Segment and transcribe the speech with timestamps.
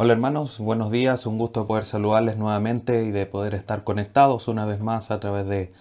[0.00, 4.64] Hola hermanos, buenos días, un gusto poder saludarles nuevamente y de poder estar conectados una
[4.64, 5.72] vez más a través de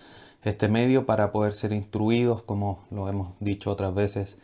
[0.44, 4.40] este medio para poder ser instruidos, como lo hemos dicho otras veces,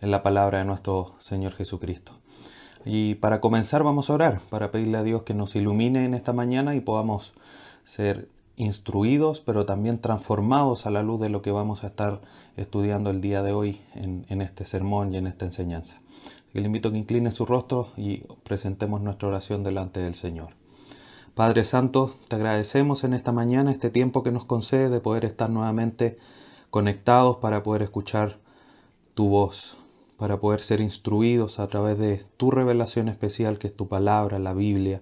[0.00, 2.12] en la palabra de nuestro Señor Jesucristo.
[2.86, 6.32] Y para comenzar vamos a orar, para pedirle a Dios que nos ilumine en esta
[6.32, 7.34] mañana y podamos
[7.84, 12.22] ser instruidos, pero también transformados a la luz de lo que vamos a estar
[12.56, 16.00] estudiando el día de hoy en, en este sermón y en esta enseñanza.
[16.52, 20.50] Le invito a que incline su rostro y presentemos nuestra oración delante del Señor.
[21.34, 25.50] Padre Santo, te agradecemos en esta mañana este tiempo que nos concede de poder estar
[25.50, 26.18] nuevamente
[26.70, 28.38] conectados para poder escuchar
[29.14, 29.76] tu voz,
[30.16, 34.54] para poder ser instruidos a través de tu revelación especial que es tu palabra, la
[34.54, 35.00] Biblia,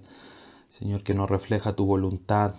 [0.69, 2.57] Señor, que nos refleja tu voluntad.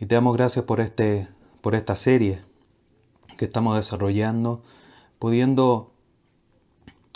[0.00, 1.28] Y te damos gracias por, este,
[1.60, 2.42] por esta serie
[3.36, 4.62] que estamos desarrollando,
[5.20, 5.93] pudiendo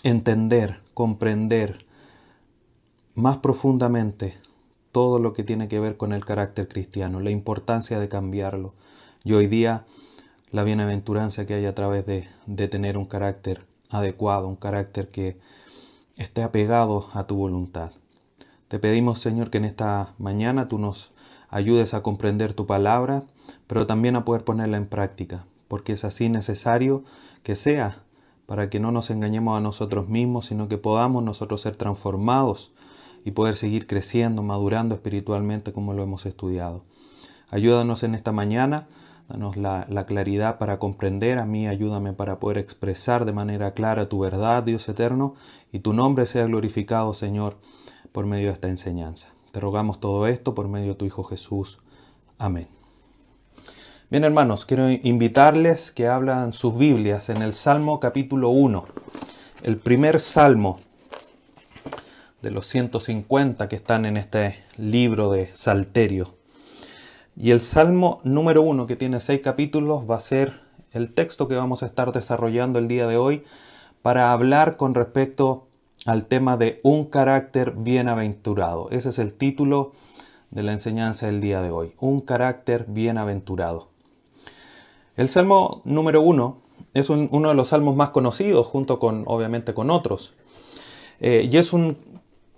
[0.02, 1.86] entender, comprender
[3.14, 4.36] más profundamente
[4.92, 8.74] todo lo que tiene que ver con el carácter cristiano, la importancia de cambiarlo.
[9.24, 9.84] Y hoy día
[10.50, 15.38] la bienaventuranza que hay a través de, de tener un carácter adecuado, un carácter que
[16.16, 17.92] esté apegado a tu voluntad.
[18.68, 21.12] Te pedimos, Señor, que en esta mañana tú nos
[21.48, 23.24] ayudes a comprender tu palabra,
[23.66, 27.05] pero también a poder ponerla en práctica, porque es así necesario
[27.42, 28.02] que sea
[28.48, 32.72] para que no nos engañemos a nosotros mismos, sino que podamos nosotros ser transformados
[33.22, 36.80] y poder seguir creciendo, madurando espiritualmente como lo hemos estudiado.
[37.50, 38.88] Ayúdanos en esta mañana,
[39.28, 44.08] danos la, la, claridad para comprender, a mí ayúdame para poder expresar de manera clara
[44.08, 45.34] tu verdad, Dios eterno,
[45.70, 47.58] y tu nombre sea glorificado, Señor,
[48.12, 49.28] por medio de esta enseñanza.
[49.52, 51.80] Te rogamos todo esto por medio de tu Hijo Jesús.
[52.38, 52.77] Amén.
[54.11, 58.86] Bien hermanos, quiero invitarles que hablan sus Biblias en el Salmo capítulo 1,
[59.64, 60.80] el primer salmo
[62.41, 66.36] de los 150 que están en este libro de Salterio.
[67.36, 70.58] Y el Salmo número 1, que tiene seis capítulos, va a ser
[70.95, 73.45] el texto que vamos a estar desarrollando el día de hoy
[74.01, 75.67] para hablar con respecto
[76.07, 78.89] al tema de un carácter bienaventurado.
[78.89, 79.92] Ese es el título
[80.51, 83.98] de la enseñanza del día de hoy, un carácter bienaventurado.
[85.18, 86.58] El Salmo número uno
[86.95, 90.36] es uno de los salmos más conocidos, junto con, obviamente, con otros.
[91.18, 91.98] Eh, y es un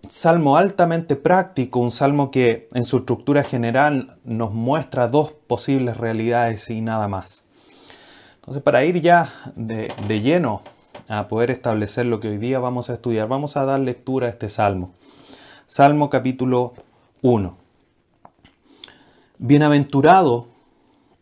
[0.06, 6.68] salmo altamente práctico, un salmo que en su estructura general nos muestra dos posibles realidades
[6.68, 7.46] y nada más.
[8.34, 10.60] Entonces, para ir ya de, de lleno
[11.08, 14.30] a poder establecer lo que hoy día vamos a estudiar, vamos a dar lectura a
[14.30, 14.92] este salmo.
[15.66, 16.74] Salmo capítulo
[17.22, 17.56] 1.
[19.38, 20.49] Bienaventurado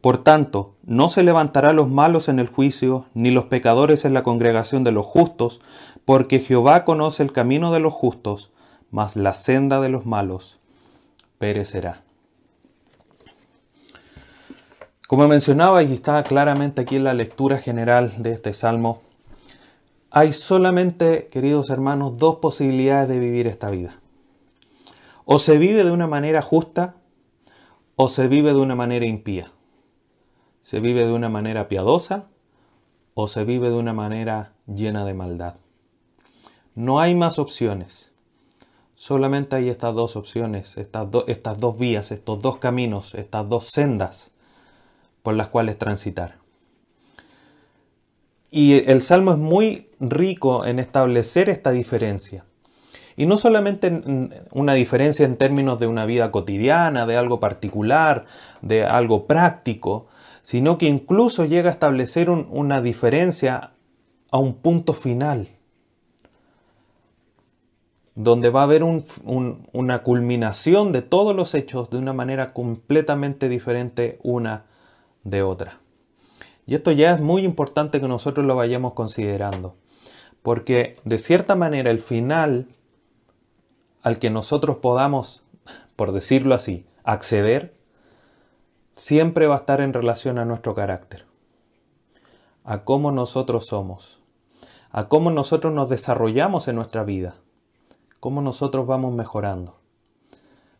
[0.00, 4.22] Por tanto, no se levantará los malos en el juicio, ni los pecadores en la
[4.22, 5.60] congregación de los justos,
[6.04, 8.50] porque Jehová conoce el camino de los justos,
[8.90, 10.58] mas la senda de los malos
[11.38, 12.02] perecerá.
[15.06, 19.02] Como mencionaba y está claramente aquí en la lectura general de este salmo,
[20.10, 24.00] hay solamente, queridos hermanos, dos posibilidades de vivir esta vida.
[25.24, 26.94] O se vive de una manera justa
[27.96, 29.52] o se vive de una manera impía.
[30.60, 32.26] ¿Se vive de una manera piadosa
[33.14, 35.54] o se vive de una manera llena de maldad?
[36.74, 38.12] No hay más opciones.
[38.94, 44.32] Solamente hay estas dos opciones, estas, dos vías, estos dos caminos, estas dos sendas
[45.22, 46.36] por las cuales transitar.
[48.50, 52.44] Y el Salmo es muy rico en establecer esta diferencia.
[53.16, 54.02] Y no solamente
[54.52, 58.26] una diferencia en términos de una vida cotidiana, de algo particular,
[58.60, 60.08] de algo práctico,
[60.50, 63.70] sino que incluso llega a establecer una diferencia
[64.32, 65.48] a un punto final,
[68.16, 74.18] donde va a haber una culminación de todos los hechos de una manera completamente diferente
[74.24, 74.64] una
[75.22, 75.78] de otra.
[76.66, 79.76] Y esto ya es muy importante que nosotros lo vayamos considerando,
[80.42, 82.66] porque de cierta manera el final
[84.02, 85.44] al que nosotros podamos,
[85.94, 87.70] por decirlo así, acceder,
[89.00, 91.24] siempre va a estar en relación a nuestro carácter,
[92.64, 94.20] a cómo nosotros somos,
[94.90, 97.36] a cómo nosotros nos desarrollamos en nuestra vida,
[98.20, 99.80] cómo nosotros vamos mejorando.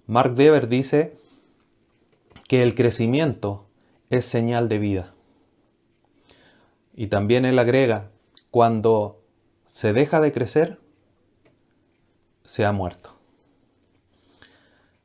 [0.06, 1.16] Mark Dever dice
[2.46, 3.64] que el crecimiento
[4.10, 5.14] es señal de vida.
[6.94, 8.10] Y también él agrega,
[8.50, 9.22] cuando
[9.64, 10.78] se deja de crecer,
[12.44, 13.14] se ha muerto.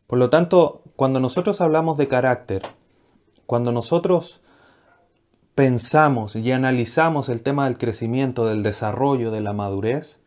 [0.06, 2.62] Por lo tanto, cuando nosotros hablamos de carácter,
[3.46, 4.42] cuando nosotros
[5.56, 10.22] pensamos y analizamos el tema del crecimiento, del desarrollo, de la madurez,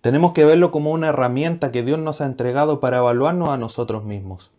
[0.00, 4.04] tenemos que verlo como una herramienta que Dios nos ha entregado para evaluarnos a nosotros
[4.04, 4.52] mismos.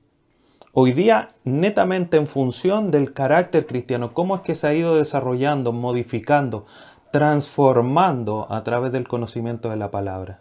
[0.74, 5.72] Hoy día, netamente en función del carácter cristiano, cómo es que se ha ido desarrollando,
[5.72, 6.66] modificando,
[7.12, 10.40] transformando a través del conocimiento de la palabra.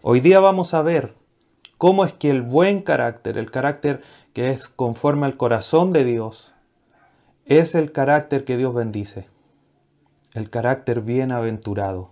[0.00, 1.14] Hoy día vamos a ver
[1.76, 4.00] cómo es que el buen carácter, el carácter
[4.32, 6.51] que es conforme al corazón de Dios,
[7.58, 9.26] es el carácter que Dios bendice,
[10.34, 12.10] el carácter bienaventurado.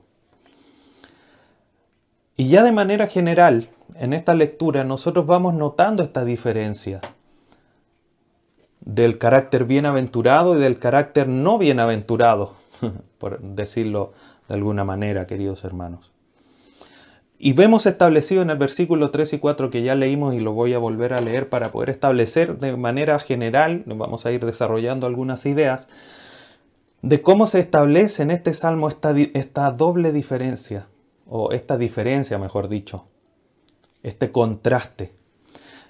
[2.37, 7.01] Y ya de manera general, en esta lectura nosotros vamos notando esta diferencia
[8.81, 12.55] del carácter bienaventurado y del carácter no bienaventurado,
[13.19, 14.13] por decirlo
[14.49, 16.13] de alguna manera, queridos hermanos.
[17.43, 20.75] Y vemos establecido en el versículo 3 y 4 que ya leímos y lo voy
[20.75, 25.47] a volver a leer para poder establecer de manera general, vamos a ir desarrollando algunas
[25.47, 25.89] ideas,
[27.01, 30.89] de cómo se establece en este salmo esta, doble diferencia,
[31.27, 33.07] o esta diferencia, mejor dicho,
[34.03, 35.15] este contraste.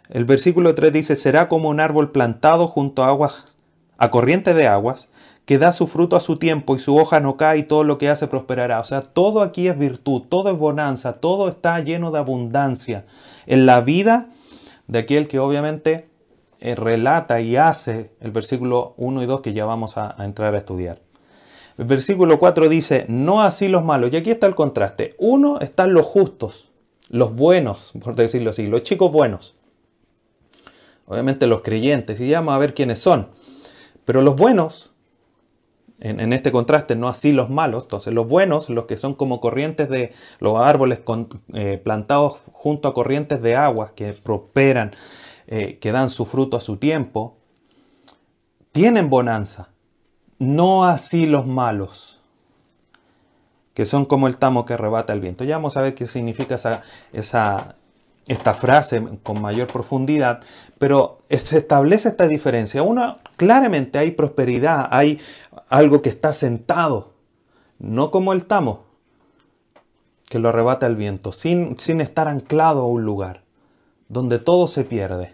[0.09, 3.57] El versículo 3 dice, será como un árbol plantado junto a aguas,
[3.99, 5.10] a corriente de aguas,
[5.51, 7.99] que da su fruto a su tiempo y su hoja no cae y todo lo
[7.99, 8.79] que hace prosperará.
[8.79, 13.05] O sea, todo aquí es virtud, todo es bonanza, todo está lleno de abundancia
[13.47, 14.29] en la vida
[14.87, 16.09] de aquel que obviamente
[16.61, 20.55] eh, relata y hace el versículo 1 y 2 que ya vamos a, a entrar
[20.55, 21.01] a estudiar.
[21.79, 24.13] El versículo 4 dice, no así los malos.
[24.13, 25.17] Y aquí está el contraste.
[25.19, 26.71] Uno están los justos,
[27.09, 29.57] los buenos, por decirlo así, los chicos buenos
[31.11, 33.31] obviamente los creyentes, y ya vamos a ver quiénes son.
[34.05, 34.93] Pero los buenos,
[36.01, 39.89] en, este contraste, no así los malos, entonces los buenos, los que son como corrientes
[39.89, 41.01] de los árboles
[41.53, 44.93] eh, plantados junto a corrientes de agua que prosperan,
[45.47, 47.37] eh, que dan su fruto a su tiempo,
[48.73, 49.71] tienen bonanza,
[50.39, 52.21] no así los malos
[53.75, 55.45] que son como el tamo que arrebata el viento.
[55.45, 56.83] Ya vamos a ver qué significa esa,
[57.13, 57.77] esa,
[58.27, 60.41] esta frase con mayor profundidad,
[60.79, 62.83] pero se establece esta diferencia.
[62.83, 65.19] Una, claramente hay prosperidad, hay
[65.71, 67.15] algo que está sentado,
[67.79, 68.85] no como el tamo,
[70.29, 73.45] que lo arrebata el viento, sin, sin estar anclado a un lugar,
[74.09, 75.33] donde todo se pierde.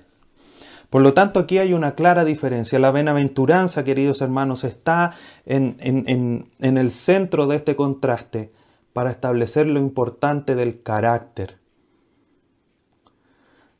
[0.90, 2.78] Por lo tanto, aquí hay una clara diferencia.
[2.78, 5.12] La benaventuranza, queridos hermanos, está
[5.44, 8.52] en, en el centro de este contraste
[8.92, 11.58] para establecer lo importante del carácter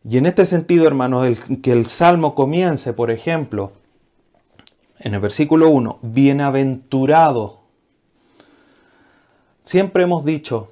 [0.09, 1.27] y en este sentido, hermanos,
[1.63, 3.73] que el salmo comience, por ejemplo,
[4.99, 7.61] en el versículo 1, bienaventurado.
[9.61, 10.69] Siempre hemos dicho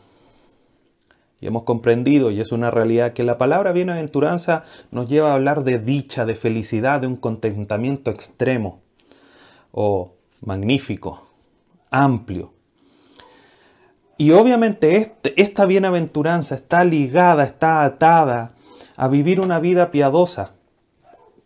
[1.40, 5.62] y hemos comprendido, y es una realidad, que la palabra bienaventuranza nos lleva a hablar
[5.62, 8.80] de dicha, de felicidad, de un contentamiento extremo
[9.72, 11.28] o magnífico,
[11.90, 12.54] amplio.
[14.16, 18.54] Y obviamente este, esta bienaventuranza está ligada, está atada
[18.96, 20.52] a vivir una vida piadosa,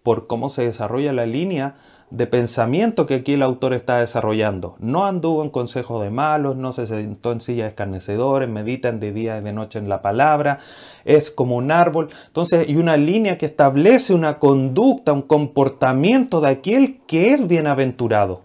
[0.04, 1.74] por cómo se desarrolla la línea
[2.10, 4.76] de pensamiento que aquí el autor está desarrollando.
[4.78, 9.12] No anduvo en consejo de malos, no se sentó en silla de escarnecedores, meditan de
[9.12, 10.58] día y de noche en la palabra,
[11.04, 12.08] es como un árbol.
[12.26, 18.42] Entonces, y una línea que establece una conducta, un comportamiento de aquel que es bienaventurado.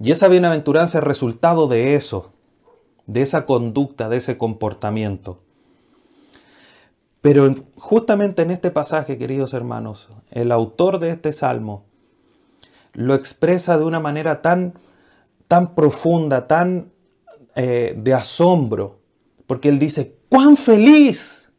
[0.00, 2.32] Y esa bienaventuranza es resultado de eso,
[3.06, 5.38] de esa conducta, de ese comportamiento.
[7.22, 11.84] Pero justamente en este pasaje, queridos hermanos, el autor de este salmo
[12.94, 14.74] lo expresa de una manera tan,
[15.46, 16.92] tan profunda, tan
[17.54, 18.98] eh, de asombro,
[19.46, 21.52] porque él dice, cuán feliz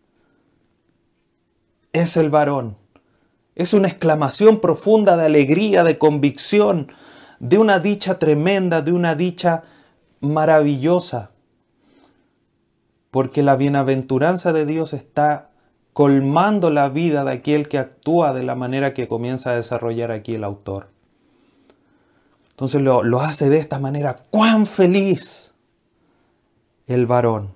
[1.93, 2.75] es el varón.
[3.55, 6.91] Es una exclamación profunda de alegría, de convicción,
[7.39, 9.63] de una dicha tremenda, de una dicha
[10.19, 11.31] maravillosa.
[13.11, 15.52] Porque la bienaventuranza de Dios está
[15.93, 20.35] colmando la vida de aquel que actúa de la manera que comienza a desarrollar aquí
[20.35, 20.89] el autor.
[22.49, 24.25] Entonces lo, lo hace de esta manera.
[24.29, 25.53] ¡Cuán feliz
[26.87, 27.51] el varón!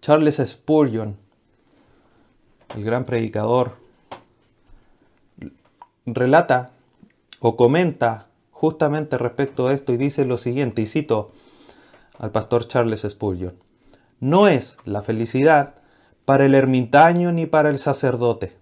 [0.00, 1.16] Charles Spurgeon,
[2.74, 3.72] el gran predicador,
[6.06, 6.70] relata
[7.40, 11.32] o comenta justamente respecto de esto y dice lo siguiente, y cito
[12.18, 13.54] al pastor Charles Spurgeon,
[14.20, 15.74] no es la felicidad
[16.26, 18.52] para el ermitaño ni para el sacerdote,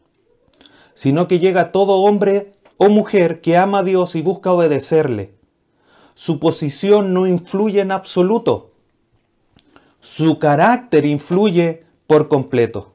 [0.92, 5.34] sino que llega todo hombre o mujer que ama a Dios y busca obedecerle.
[6.14, 8.70] Su posición no influye en absoluto.
[10.00, 12.92] Su carácter influye por completo.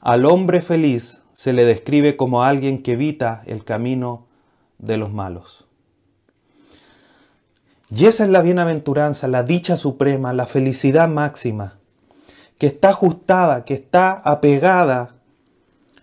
[0.00, 4.26] Al hombre feliz se le describe como alguien que evita el camino
[4.78, 5.66] de los malos.
[7.90, 11.79] Y esa es la bienaventuranza, la dicha suprema, la felicidad máxima,
[12.60, 15.14] que está ajustada, que está apegada,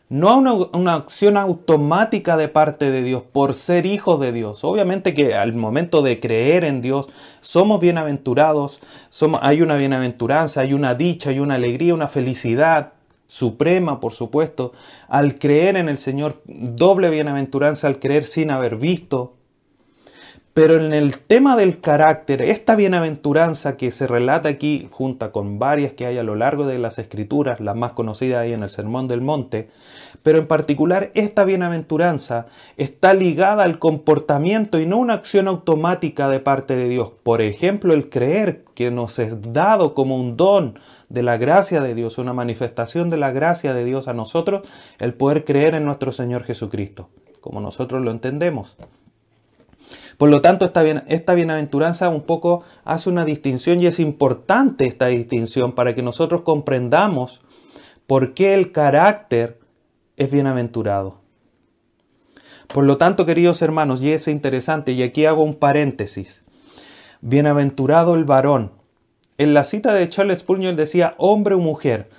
[0.09, 4.63] no a una, una, acción automática de parte de Dios por ser hijos de Dios.
[4.63, 7.09] Obviamente que al momento de creer en Dios
[7.41, 12.93] somos bienaventurados, somos, hay una bienaventuranza, hay una dicha, hay una alegría, una felicidad
[13.27, 14.73] suprema, por supuesto,
[15.07, 19.36] al creer en el Señor, doble bienaventuranza al creer sin haber visto,
[20.57, 25.93] pero en el tema del carácter, esta bienaventuranza que se relata aquí, junta con varias
[25.93, 29.07] que hay a lo largo de las escrituras, las más conocidas ahí en el Sermón
[29.07, 29.69] del Monte,
[30.23, 36.39] pero en particular esta bienaventuranza está ligada al comportamiento y no una acción automática de
[36.39, 37.11] parte de Dios.
[37.21, 41.93] Por ejemplo, el creer que nos es dado como un don de la gracia de
[41.93, 46.11] Dios, una manifestación de la gracia de Dios a nosotros, el poder creer en nuestro
[46.11, 47.09] Señor Jesucristo,
[47.41, 48.75] como nosotros lo entendemos.
[50.17, 54.85] Por lo tanto, esta, bien, esta bienaventuranza un poco hace una distinción y es importante
[54.85, 57.41] esta distinción para que nosotros comprendamos
[58.07, 59.59] por qué el carácter
[60.15, 61.21] es bienaventurado.
[62.67, 66.43] Por lo tanto, queridos hermanos, y es interesante, y aquí hago un paréntesis.
[67.21, 68.71] Bienaventurado el varón.
[69.37, 72.09] En la cita de Charles Spurgeon decía hombre o mujer.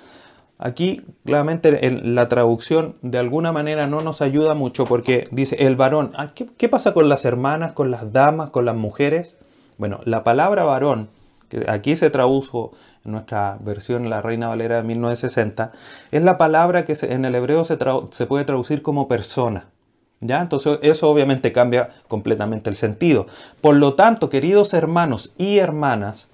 [0.60, 5.76] Aquí claramente en la traducción de alguna manera no nos ayuda mucho porque dice el
[5.76, 6.10] varón.
[6.16, 9.38] Ah, ¿Qué, pasa con las hermanas, con las damas, con las mujeres?
[9.76, 11.10] Bueno, la palabra varón,
[11.48, 12.72] que aquí se tradujo
[13.04, 15.70] en nuestra versión La Reina Valera de 1960,
[16.10, 17.78] es la palabra que en el hebreo se,
[18.10, 19.66] se puede traducir como persona.
[20.20, 20.40] ¿Ya?
[20.40, 23.28] Entonces eso obviamente cambia completamente el sentido.
[23.60, 26.30] Por lo tanto, queridos hermanos y hermanas,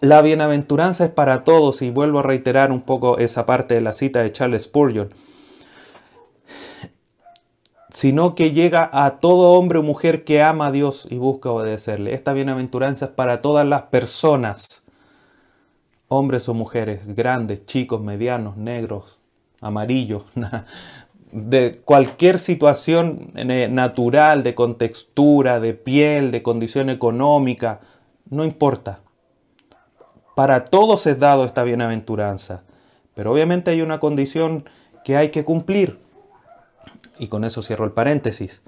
[0.00, 3.92] la bienaventuranza es para todos y vuelvo a reiterar un poco esa parte de la
[3.92, 5.08] cita de Charles Spurgeon,
[7.90, 12.12] sino que llega a todo hombre o mujer que ama a Dios y busca obedecerle.
[12.12, 14.84] Esta bienaventuranza es para todas las personas,
[16.08, 19.18] hombres o mujeres, grandes, chicos, medianos, negros,
[19.62, 20.24] amarillos,
[21.32, 27.80] de cualquier situación eh, natural, de contextura, de piel, de condición económica,
[28.28, 29.00] no importa.
[30.36, 32.62] Para todos es dado esta bienaventuranza.
[33.14, 34.68] Pero obviamente hay una condición
[35.02, 35.98] que hay que cumplir.
[37.18, 38.62] Y con eso cierro el paréntesis.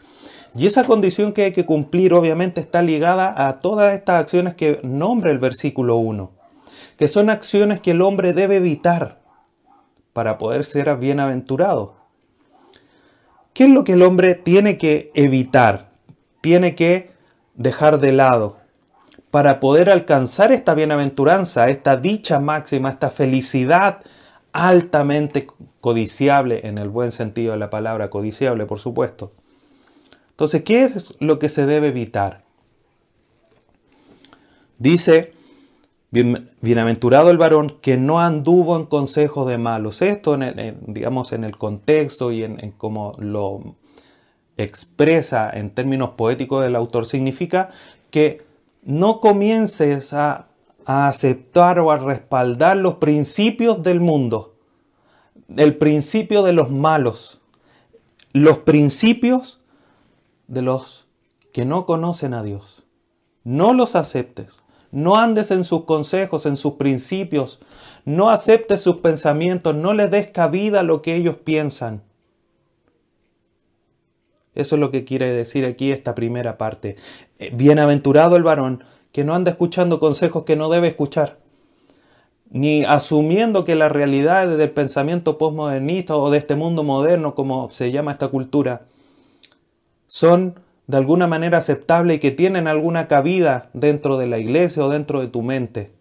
[0.56, 4.80] Y esa condición que hay que cumplir obviamente está ligada a todas estas acciones que
[4.82, 6.30] nombra el versículo 1.
[6.96, 9.20] Que son acciones que el hombre debe evitar
[10.14, 11.96] para poder ser bienaventurado.
[13.52, 15.90] ¿Qué es lo que el hombre tiene que evitar?
[16.40, 17.10] Tiene que
[17.56, 18.56] dejar de lado
[19.30, 24.00] para poder alcanzar esta bienaventuranza, esta dicha máxima, esta felicidad
[24.52, 25.46] altamente
[25.80, 29.30] codiciable, en el buen sentido de la palabra codiciable, por supuesto.
[30.30, 32.42] Entonces, ¿qué es lo que se debe evitar?
[34.78, 35.32] Dice,
[36.10, 40.00] bienaventurado el varón que no anduvo en consejo de malos.
[40.00, 43.76] Esto, en digamos, en el contexto y en, en cómo lo
[44.56, 47.70] expresa en términos poéticos el autor, significa
[48.10, 48.47] que
[48.88, 50.48] no comiences a,
[50.86, 54.54] aceptar o a respaldar los principios del mundo,
[55.54, 57.42] el principio de los malos,
[58.32, 59.60] los principios
[60.46, 61.06] de los
[61.52, 62.86] que no conocen a Dios.
[63.44, 64.64] No los aceptes.
[64.90, 67.60] No andes en sus consejos, en sus principios.
[68.06, 69.74] No aceptes sus pensamientos.
[69.74, 72.07] No les des cabida a lo que ellos piensan.
[74.58, 76.96] Eso es lo que quiere decir aquí esta primera parte.
[77.38, 81.38] Eh, bienaventurado el varón que no anda escuchando consejos que no debe escuchar,
[82.50, 87.92] ni asumiendo que la realidad del pensamiento postmodernista o de este mundo moderno, como se
[87.92, 88.82] llama esta cultura,
[90.08, 90.56] son
[90.88, 95.20] de alguna manera aceptables y que tienen alguna cabida dentro de la iglesia o dentro
[95.20, 95.92] de tu mente.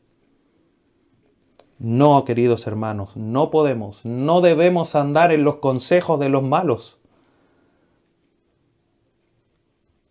[1.78, 6.98] No, queridos hermanos, no podemos, no debemos andar en los consejos de los malos.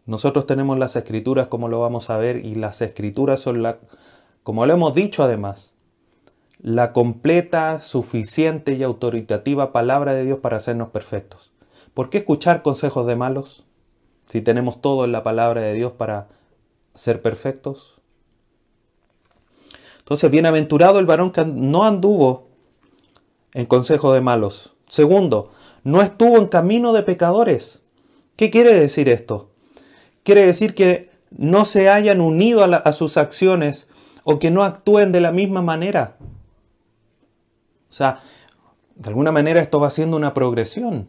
[0.07, 3.79] Nosotros tenemos las escrituras como lo vamos a ver y las escrituras son la,
[4.45, 5.75] como lo hemos dicho además,
[6.61, 11.53] la completa, suficiente y autoritativa palabra de Dios para hacernos perfectos.
[11.93, 13.65] ¿Por qué escuchar consejos de malos
[14.27, 16.29] si tenemos todo en la palabra de Dios para
[16.95, 18.01] ser perfectos?
[19.99, 22.47] Entonces, bienaventurado el varón que no anduvo
[23.55, 24.75] en consejo de malos.
[24.89, 25.51] Segundo,
[25.83, 27.83] no estuvo en camino de pecadores.
[28.37, 29.51] ¿Qué quiere decir esto?
[30.27, 33.89] Quiere decir que no se hayan unido a, sus acciones
[34.25, 36.17] o que no actúen de la misma manera.
[37.89, 38.19] O sea,
[38.97, 41.09] de alguna manera esto va siendo una progresión.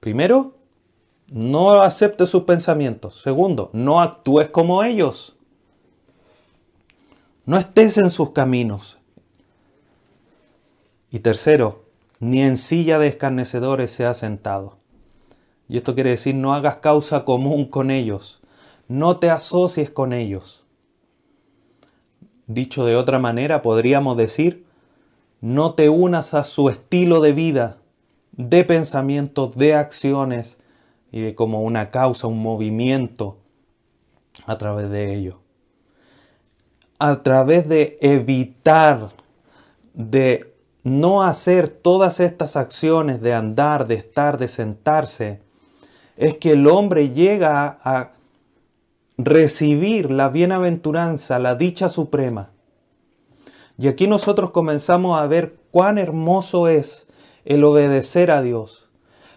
[0.00, 0.56] Primero,
[1.28, 3.22] no aceptes sus pensamientos.
[3.22, 5.36] Segundo, no actúes como ellos.
[7.44, 8.98] No estés en sus caminos.
[11.12, 11.84] Y tercero,
[12.18, 14.78] ni en silla de escarnecedores se ha sentado.
[15.68, 18.40] Y esto quiere decir, no hagas causa común con ellos.
[18.88, 20.64] No te asocies con ellos.
[22.46, 24.64] Dicho de otra manera, podríamos decir,
[25.40, 27.78] no te unas a su estilo de vida,
[28.32, 30.60] de pensamientos, de acciones
[31.10, 33.38] y de como una causa, un movimiento
[34.46, 35.40] a través de ello.
[36.98, 39.10] A través de evitar,
[39.92, 40.54] de
[40.84, 45.45] no hacer todas estas acciones de andar, de estar, de sentarse,
[46.16, 48.12] es que el hombre llega a
[49.18, 52.50] recibir la bienaventuranza, la dicha suprema.
[53.78, 57.06] Y aquí nosotros comenzamos a ver cuán hermoso es
[57.44, 58.88] el obedecer a Dios.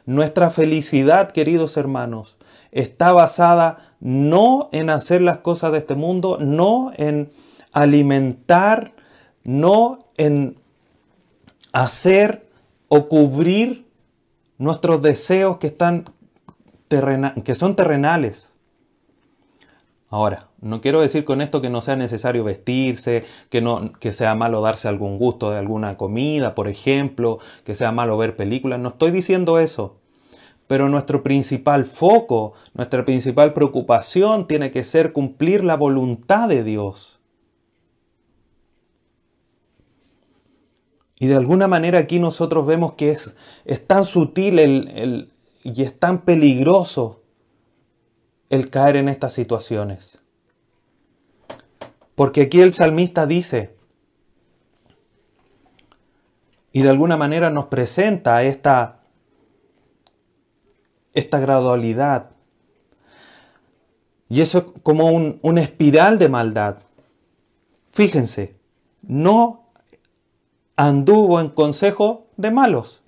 [0.06, 2.38] Nuestra felicidad, queridos hermanos,
[2.72, 7.30] está basada no en hacer las cosas de este mundo, no en
[7.74, 8.94] alimentar,
[9.44, 10.58] no en
[11.74, 12.48] hacer
[12.88, 13.86] o cubrir
[14.58, 16.06] nuestros deseos que, están
[17.44, 18.56] que son terrenales.
[20.12, 24.34] Ahora, no quiero decir con esto que no sea necesario vestirse, que, no, que sea
[24.34, 28.80] malo darse algún gusto de alguna comida, por ejemplo, que sea malo ver películas.
[28.80, 29.98] No estoy diciendo eso.
[30.66, 37.20] Pero nuestro principal foco, nuestra principal preocupación tiene que ser cumplir la voluntad de Dios.
[41.20, 43.36] Y de alguna manera aquí nosotros vemos que es,
[43.66, 47.18] es tan sutil el, y es tan peligroso
[48.50, 50.22] el caer en estas situaciones.
[52.16, 53.78] Porque aquí el salmista dice,
[56.72, 59.02] y de alguna manera nos presenta esta,
[61.14, 62.32] esta gradualidad.
[64.28, 66.78] Y eso es como un, una espiral de maldad.
[67.92, 68.56] Fíjense,
[69.02, 69.66] no
[70.76, 73.02] anduvo en consejo de malos.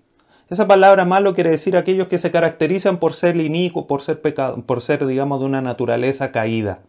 [0.51, 4.61] Esa palabra malo quiere decir aquellos que se caracterizan por ser inicuos, por ser pecado,
[4.65, 6.81] por ser, digamos, de una naturaleza caída.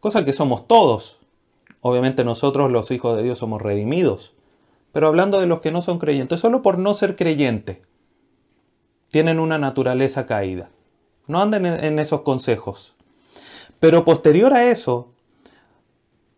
[0.00, 1.20] Cosa que somos todos.
[1.80, 4.34] Obviamente nosotros los hijos de Dios somos redimidos.
[4.92, 7.80] Pero hablando de los que no son creyentes, solo por no ser creyente,
[9.08, 10.68] tienen una naturaleza caída.
[11.26, 12.96] No anden en esos consejos.
[13.80, 15.08] Pero posterior a eso,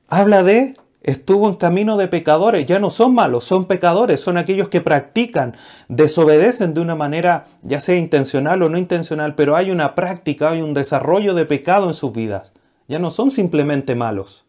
[0.06, 4.68] habla de estuvo en camino de pecadores, ya no son malos, son pecadores, son aquellos
[4.68, 5.56] que practican,
[5.88, 10.62] desobedecen de una manera ya sea intencional o no intencional, pero hay una práctica, hay
[10.62, 12.52] un desarrollo de pecado en sus vidas.
[12.88, 14.46] Ya no son simplemente malos,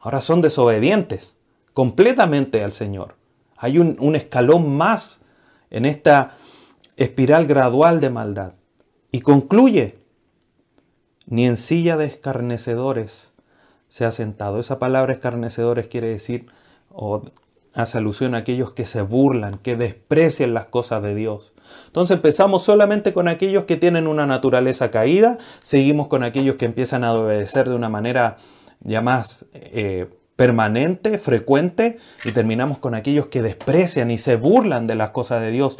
[0.00, 1.38] ahora son desobedientes
[1.72, 3.16] completamente al Señor.
[3.56, 5.22] Hay un, un escalón más
[5.70, 6.36] en esta
[6.96, 8.54] espiral gradual de maldad.
[9.10, 9.98] Y concluye,
[11.26, 13.33] ni en silla de escarnecedores
[13.94, 14.58] se ha sentado.
[14.58, 16.46] Esa palabra escarnecedores quiere decir
[16.90, 17.22] o
[17.74, 21.54] hace alusión a aquellos que se burlan, que desprecian las cosas de Dios.
[21.86, 27.04] Entonces empezamos solamente con aquellos que tienen una naturaleza caída, seguimos con aquellos que empiezan
[27.04, 28.36] a obedecer de una manera
[28.80, 34.96] ya más eh, permanente, frecuente, y terminamos con aquellos que desprecian y se burlan de
[34.96, 35.78] las cosas de Dios.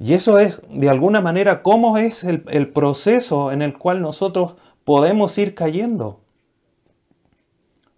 [0.00, 5.36] Y eso es, de alguna manera, cómo es el proceso en el cual nosotros podemos
[5.36, 6.21] ir cayendo.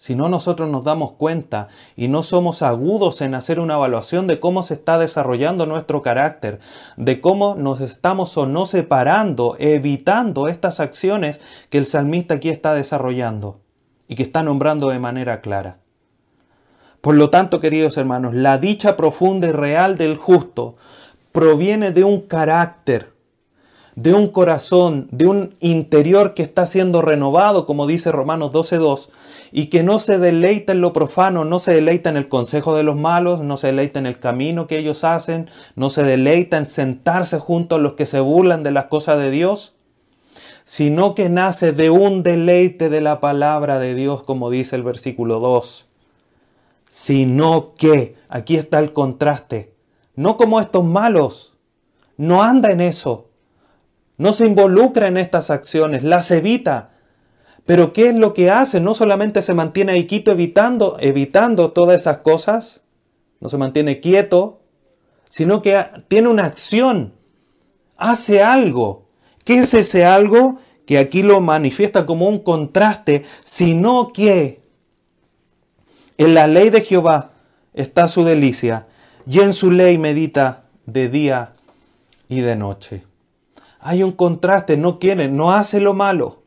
[0.05, 4.39] Si no nosotros nos damos cuenta y no somos agudos en hacer una evaluación de
[4.39, 6.61] cómo se está desarrollando nuestro carácter,
[6.99, 11.41] de cómo nos estamos o no separando, evitando estas acciones
[11.71, 13.63] que el salmista aquí está desarrollando
[14.07, 15.79] y que está nombrando de manera clara.
[17.01, 20.77] Por lo tanto, queridos hermanos, la dicha profunda y real del justo
[21.33, 23.14] proviene de un carácter
[23.97, 29.09] de un corazón, de un interior que está siendo renovado, como dice Romanos 12.2,
[29.53, 32.83] y que no se deleita en lo profano, no se deleita en el consejo de
[32.83, 36.67] los malos, no se deleita en el camino que ellos hacen, no se deleita en
[36.67, 39.75] sentarse junto a los que se burlan de las cosas de Dios,
[40.65, 45.39] sino que nace de un deleite de la palabra de Dios, como dice el versículo
[45.39, 45.87] 2.
[46.89, 49.75] Sino que, aquí está el contraste,
[50.17, 51.55] no como estos malos,
[52.17, 53.29] no anda en eso,
[54.17, 56.87] no se involucra en estas acciones, las evita.
[57.67, 58.81] Pero ¿qué es lo que hace?
[58.81, 62.83] No solamente se mantiene ahí quieto evitando, evitando todas esas cosas,
[63.41, 64.61] no se mantiene quieto,
[65.29, 67.15] sino que tiene una acción,
[67.97, 69.09] hace algo.
[69.45, 70.59] ¿Qué es ese algo?
[70.87, 74.63] Que aquí lo manifiesta como un contraste, sino que
[76.19, 77.33] en la ley de Jehová
[77.73, 78.87] está su delicia,
[79.27, 81.55] y en su ley medita de día
[82.29, 83.05] y de noche.
[83.87, 86.43] Hay un contraste, no quiere, no hace lo malo.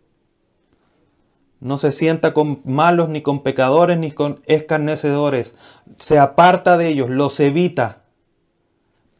[1.60, 5.56] No se sienta con malos, ni con pecadores, ni con escarnecedores.
[5.98, 8.02] Se aparta de ellos, los evita.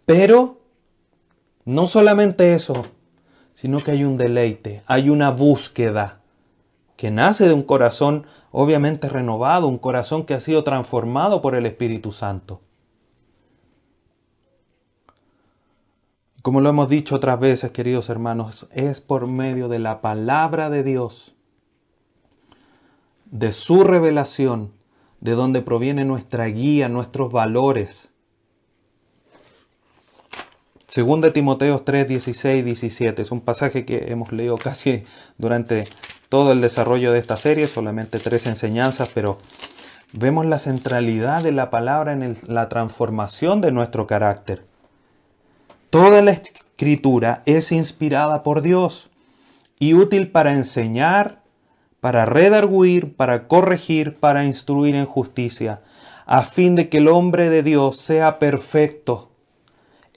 [0.08, 0.58] Pero
[1.64, 2.88] no solamente eso,
[3.54, 6.22] sino que hay un deleite, hay una búsqueda
[6.96, 11.68] que nace de un corazón obviamente renovado, un corazón que ha sido transformado por el
[11.68, 12.62] Espíritu Santo.
[16.48, 20.82] Como lo hemos dicho otras veces, queridos hermanos, es por medio de la palabra de
[20.82, 21.36] Dios,
[23.26, 24.72] de su revelación,
[25.20, 28.14] de donde proviene nuestra guía, nuestros valores.
[30.88, 35.04] Según de Timoteo 3, 16, 17, es un pasaje que hemos leído casi
[35.38, 35.86] durante
[36.30, 39.38] todo el desarrollo de esta serie, solamente tres enseñanzas, pero
[40.14, 44.67] vemos la centralidad de la palabra en la transformación de nuestro carácter.
[45.90, 49.10] Toda la escritura es inspirada por Dios
[49.80, 51.40] y útil para enseñar,
[52.02, 55.80] para redarguir, para corregir, para instruir en justicia,
[56.26, 59.30] a fin de que el hombre de Dios sea perfecto,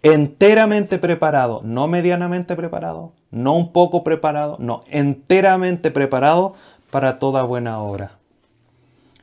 [0.03, 6.55] enteramente preparado, no medianamente preparado, no un poco preparado, no, enteramente preparado
[6.91, 8.19] para toda buena obra.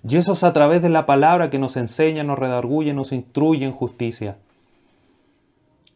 [0.07, 3.65] Y eso es a través de la palabra que nos enseña, nos redarguye, nos instruye
[3.65, 4.37] en justicia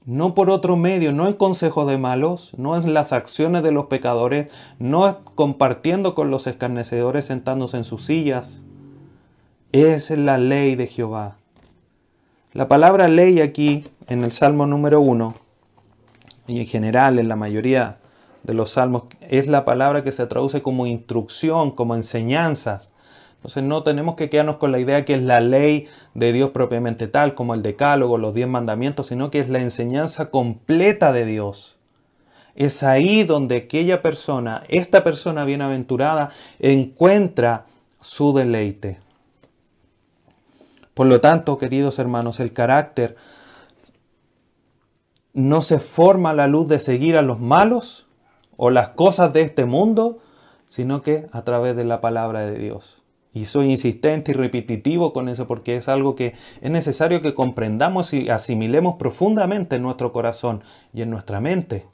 [0.06, 3.86] no por otro medio, no en consejo de malos, no en las acciones de los
[3.86, 8.64] pecadores, no compartiendo con los escarnecedores sentándose en sus sillas.
[9.72, 11.38] Es la ley de Jehová.
[12.54, 15.36] La palabra ley aquí, en el Salmo número uno,
[16.48, 18.00] y en general en la mayoría
[18.44, 22.94] de los salmos, es la palabra que se traduce como instrucción, como enseñanzas.
[23.42, 27.08] Entonces no tenemos que quedarnos con la idea que es la ley de Dios propiamente
[27.08, 31.80] tal, como el decálogo, los diez mandamientos, sino que es la enseñanza completa de Dios.
[32.54, 37.66] Es ahí donde aquella persona, esta persona bienaventurada, encuentra
[38.00, 39.00] su deleite.
[40.94, 43.16] Por lo tanto, queridos hermanos, el carácter
[45.34, 48.06] no se forma a la luz de seguir a los malos
[48.56, 50.20] o las cosas de este mundo,
[50.68, 53.01] sino que a través de la palabra de Dios.
[53.34, 58.14] Y soy insistente y repetitivo con eso porque es algo que es necesario que comprendamos
[58.14, 60.62] y asimilemos profundamente en nuestro corazón
[60.94, 61.86] y en nuestra mente.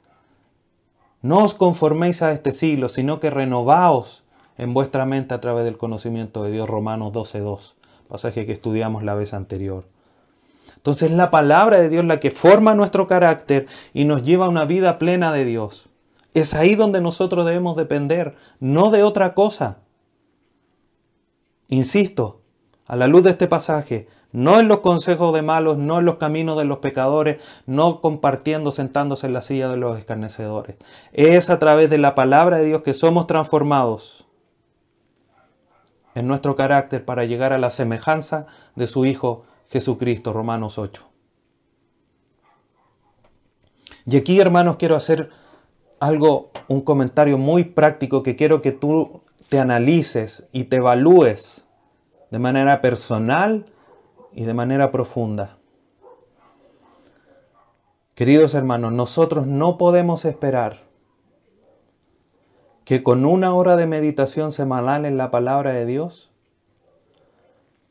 [1.22, 4.24] No os conforméis a este siglo, sino que renovaos
[4.56, 6.68] en vuestra mente a través del conocimiento de Dios.
[6.68, 7.74] Romanos 12.2,
[8.08, 9.84] pasaje que estudiamos la vez anterior.
[10.76, 14.64] Entonces la palabra de Dios la que forma nuestro carácter y nos lleva a una
[14.64, 15.88] vida plena de Dios.
[16.34, 19.78] Es ahí donde nosotros debemos depender, no de otra cosa.
[21.68, 22.40] Insisto,
[22.86, 26.16] a la luz de este pasaje, no en los consejos de malos, no en los
[26.16, 30.76] caminos de los pecadores, no compartiendo, sentándose en la silla de los escarnecedores.
[31.12, 34.26] Es a través de la palabra de Dios que somos transformados
[36.14, 41.06] en nuestro carácter para llegar a la semejanza de su Hijo Jesucristo, Romanos 8.
[44.06, 45.30] Y aquí, hermanos, quiero hacer
[46.00, 51.66] algo, un comentario muy práctico que quiero que tú te analices y te evalúes
[52.30, 53.64] de manera personal
[54.32, 55.56] y de manera profunda.
[58.14, 60.82] Queridos hermanos, nosotros no podemos esperar
[62.84, 66.30] que con una hora de meditación semanal en la palabra de Dios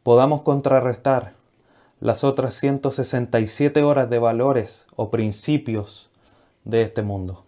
[0.03, 1.33] podamos contrarrestar
[1.99, 6.11] las otras 167 horas de valores o principios
[6.65, 7.46] de este mundo.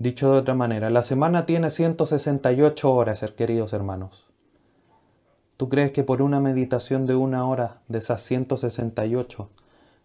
[0.00, 4.24] Dicho de otra manera, la semana tiene 168 horas, queridos hermanos.
[5.58, 9.50] ¿Tú crees que por una meditación de una hora de esas 168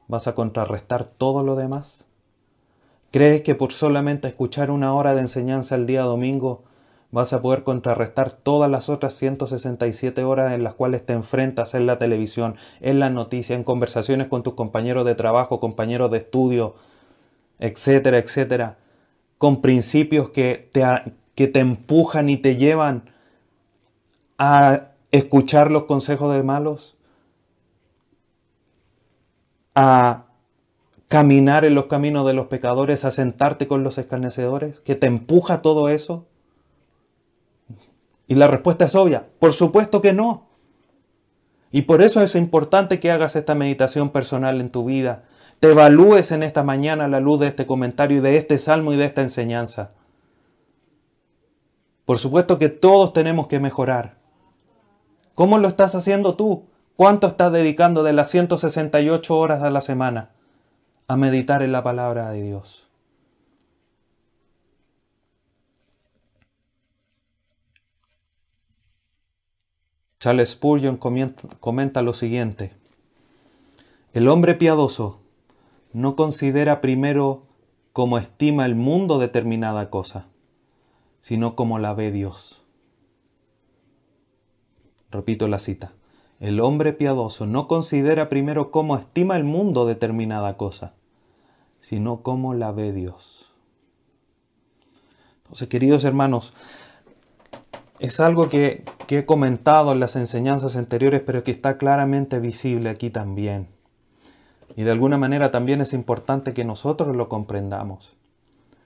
[0.09, 2.09] vas a contrarrestar todo lo demás?
[3.09, 6.65] ¿Crees que por solamente escuchar una hora de enseñanza el día domingo
[7.11, 11.85] vas a poder contrarrestar todas las otras 167 horas en las cuales te enfrentas en
[11.85, 16.75] la televisión, en las noticias, en conversaciones con tus compañeros de trabajo, compañeros de estudio,
[17.59, 18.79] etcétera, etcétera?
[19.37, 20.83] Con principios que te,
[21.35, 23.09] que te empujan y te llevan
[24.37, 26.95] a escuchar los consejos de malos,
[29.75, 30.25] a
[31.07, 35.61] caminar en los caminos de los pecadores, a sentarte con los escarnecedores, que te empuja
[35.61, 36.27] todo eso?
[38.27, 40.47] Y la respuesta es obvia, por supuesto que no.
[41.71, 45.25] Y por eso es importante que hagas esta meditación personal en tu vida.
[45.59, 48.93] Te evalúes en esta mañana a la luz de este comentario y de este salmo
[48.93, 49.91] y de esta enseñanza.
[52.05, 54.17] Por supuesto que todos tenemos que mejorar.
[55.33, 56.65] ¿Cómo lo estás haciendo tú?
[56.95, 60.29] ¿Cuánto estás dedicando de las 168 horas de la semana
[61.07, 62.87] a meditar en la palabra de Dios?
[70.19, 72.73] Charles Spurgeon comenta lo siguiente.
[74.13, 75.19] El hombre piadoso
[75.95, 77.43] no considera primero
[77.93, 80.27] como estima el mundo determinada cosa,
[81.19, 82.63] sino como la ve Dios.
[85.09, 85.93] Repito la cita.
[86.41, 90.95] El hombre piadoso no considera primero cómo estima el mundo determinada cosa,
[91.79, 93.53] sino cómo la ve Dios.
[95.43, 96.51] Entonces, queridos hermanos,
[97.99, 103.09] es algo que, he comentado en las enseñanzas anteriores, pero que está claramente visible aquí
[103.09, 103.74] también.
[104.75, 108.15] Y de alguna manera también es importante que nosotros lo comprendamos.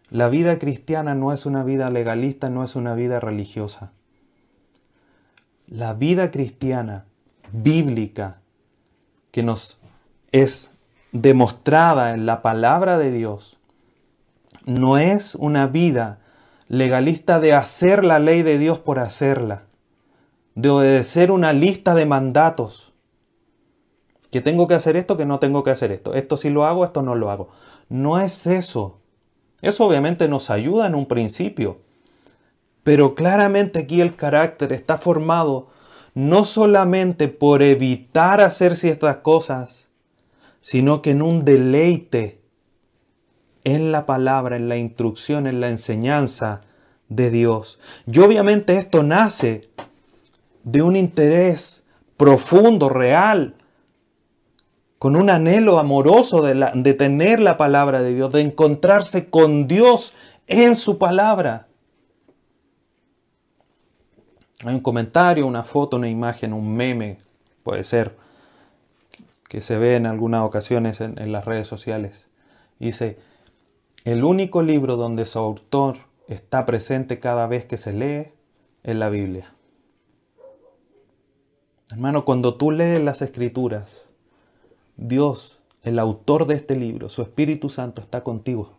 [0.10, 3.91] La vida cristiana no es una vida legalista, no es una vida religiosa.
[5.67, 7.06] La vida cristiana
[7.52, 8.41] bíblica
[9.32, 9.78] que nos
[10.32, 10.71] es
[11.12, 13.58] demostrada en la palabra de Dios
[14.65, 16.19] no es una vida
[16.67, 19.63] legalista de hacer la ley de Dios por hacerla,
[20.56, 22.88] de obedecer una lista de mandatos.
[24.31, 26.13] Que tengo que hacer esto, que no tengo que hacer esto.
[26.13, 27.49] Esto sí lo hago, esto no lo hago.
[27.89, 28.99] No es eso.
[29.61, 31.79] Eso obviamente nos ayuda en un principio.
[32.83, 35.67] Pero claramente aquí el carácter está formado
[36.13, 39.89] no solamente por evitar hacer ciertas cosas,
[40.61, 42.41] sino que en un deleite
[43.63, 46.61] en la palabra, en la instrucción, en la enseñanza
[47.09, 47.79] de Dios.
[48.05, 49.69] Y obviamente esto nace
[50.63, 51.83] de un interés
[52.17, 53.55] profundo, real,
[54.99, 60.13] con un anhelo amoroso de, tener la palabra de Dios, de encontrarse con Dios
[60.45, 61.67] en su palabra.
[64.65, 67.17] Hay un comentario, una foto, una imagen, un meme,
[67.63, 68.17] puede ser,
[69.47, 72.27] que se ve en algunas ocasiones en, las redes sociales.
[72.77, 73.17] Dice,
[74.03, 75.95] el único libro donde su autor
[76.27, 78.33] está presente cada vez que se lee
[78.83, 79.53] es la Biblia.
[81.89, 84.08] Hermano, cuando tú lees las escrituras,
[85.01, 88.77] Dios, el autor de este libro, su Espíritu Santo está contigo,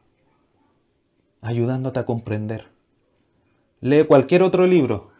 [1.40, 2.68] ayudándote a comprender.
[3.80, 5.10] Lee cualquier otro libro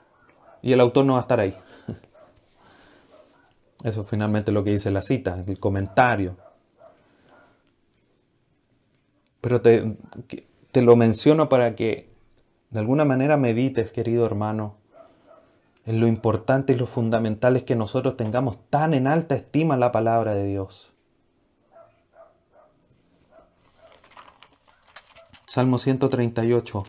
[0.60, 1.56] y el autor no va a estar ahí.
[3.82, 6.36] Eso finalmente lo que dice la cita, el comentario.
[9.40, 9.96] Pero te,
[10.70, 12.10] te lo menciono para que
[12.68, 14.76] de alguna manera medites, querido hermano,
[15.86, 19.92] en lo importante y lo fundamental es que nosotros tengamos tan en alta estima la
[19.92, 20.89] palabra de Dios.
[25.52, 26.84] Salmo 138,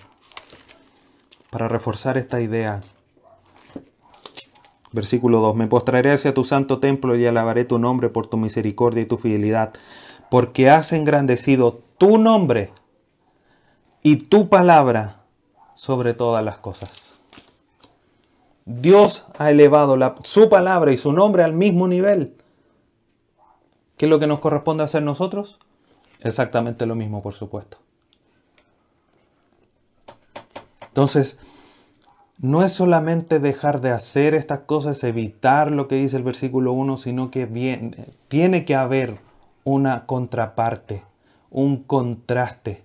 [1.50, 2.82] para reforzar esta idea.
[4.92, 5.56] Versículo 2.
[5.56, 9.18] Me postraré hacia tu santo templo y alabaré tu nombre por tu misericordia y tu
[9.18, 9.74] fidelidad,
[10.30, 12.72] porque has engrandecido tu nombre
[14.04, 15.24] y tu palabra
[15.74, 17.18] sobre todas las cosas.
[18.66, 22.36] Dios ha elevado su palabra y su nombre al mismo nivel.
[23.98, 25.58] ¿Qué es lo que nos corresponde hacer nosotros?
[26.20, 27.80] Exactamente lo mismo, por supuesto.
[30.92, 31.40] Entonces,
[32.40, 36.98] no es solamente dejar de hacer estas cosas, evitar lo que dice el versículo 1,
[36.98, 37.48] sino que
[38.28, 39.20] tiene que haber
[39.64, 41.06] una contraparte,
[41.50, 42.84] un contraste.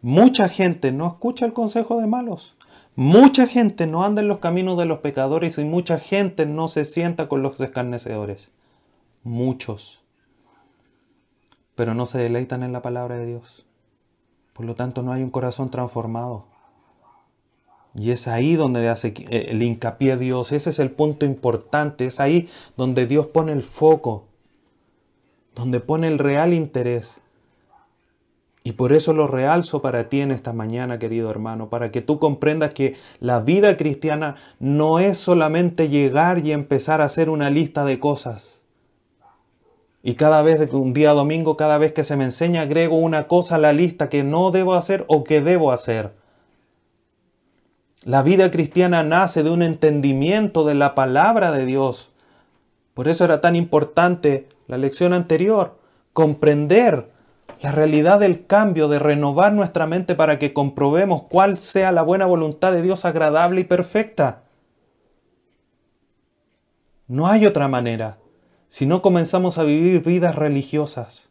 [0.00, 2.56] Mucha gente no escucha el consejo de malos.
[2.94, 6.84] Mucha gente no anda en los caminos de los pecadores y mucha gente no se
[6.84, 8.52] sienta con los escarnecedores.
[9.24, 10.04] Muchos.
[11.74, 13.66] Pero no se deleitan en la palabra de Dios.
[14.52, 16.53] Por lo tanto, no hay un corazón transformado.
[17.94, 20.52] Y es ahí donde hace eh, el hincapié Dios.
[20.52, 22.06] Ese es el punto importante.
[22.06, 24.24] Es ahí donde Dios pone el foco.
[25.54, 27.20] Donde pone el real interés.
[28.66, 32.18] Y por eso lo realzo para ti en esta mañana, querido hermano, para que tú
[32.18, 37.84] comprendas que la vida cristiana no es solamente llegar y empezar a hacer una lista
[37.84, 38.62] de cosas.
[40.02, 43.56] Y cada vez, un día domingo, cada vez que se me enseña, agrego una cosa
[43.56, 46.23] a la lista que no debo hacer o que debo hacer.
[48.04, 52.10] La vida cristiana nace de un entendimiento de la palabra de Dios.
[52.92, 55.78] Por eso era tan importante la lección anterior,
[56.12, 57.10] comprender
[57.62, 62.26] la realidad del cambio, de renovar nuestra mente para que comprobemos cuál sea la buena
[62.26, 64.42] voluntad de Dios agradable y perfecta.
[67.06, 68.18] No hay otra manera.
[68.68, 71.30] si no comenzamos a vivir vidas religiosas.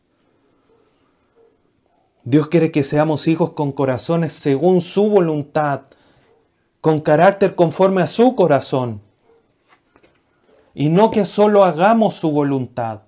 [2.24, 5.82] Dios quiere que seamos hijos con corazones según su voluntad,
[6.84, 9.02] con carácter conforme a su corazón,
[10.74, 13.04] y no que solo hagamos su voluntad.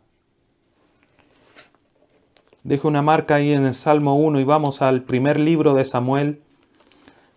[2.64, 6.42] Dejo una marca ahí en el Salmo 1 y vamos al primer libro de Samuel,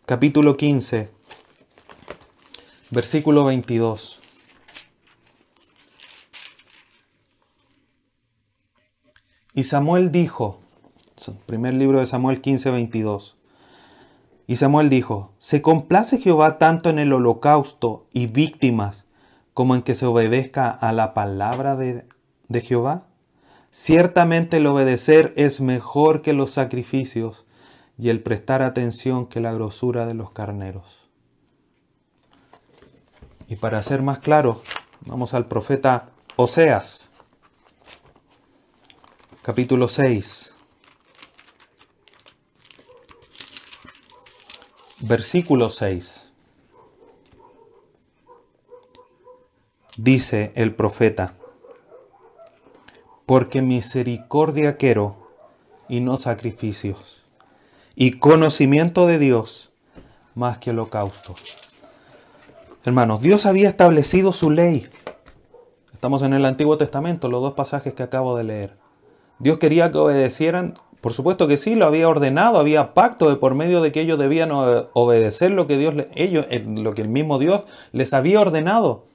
[0.06, 1.10] capítulo 15,
[2.90, 4.20] versículo 22.
[9.54, 10.60] Y Samuel dijo,
[11.46, 13.37] primer libro de Samuel 15, 22.
[14.50, 19.04] Y Samuel dijo, ¿se complace Jehová tanto en el holocausto y víctimas
[19.52, 22.06] como en que se obedezca a la palabra de,
[22.62, 23.04] Jehová?
[23.70, 27.44] Ciertamente el obedecer es mejor que los sacrificios
[27.98, 31.10] y el prestar atención que la grosura de los carneros.
[33.48, 34.62] Y para ser más claro,
[35.04, 37.10] vamos al profeta Oseas
[39.42, 40.54] capítulo 6,
[45.00, 46.32] versículo 6.
[49.96, 51.34] Dice el profeta,
[53.26, 55.16] porque misericordia quiero
[55.88, 57.26] y no sacrificios,
[57.94, 59.70] y conocimiento de Dios
[60.34, 61.34] más que holocausto.
[62.84, 64.88] Hermanos, Dios había establecido su ley.
[65.92, 68.76] Estamos en el Antiguo Testamento, los dos pasajes que acabo de leer.
[69.40, 73.54] Dios quería que obedecieran, por supuesto que sí, lo había ordenado, había pacto de por
[73.54, 77.62] medio de que ellos debían obedecer lo que Dios, ellos, lo que el mismo Dios
[77.92, 79.06] les había ordenado.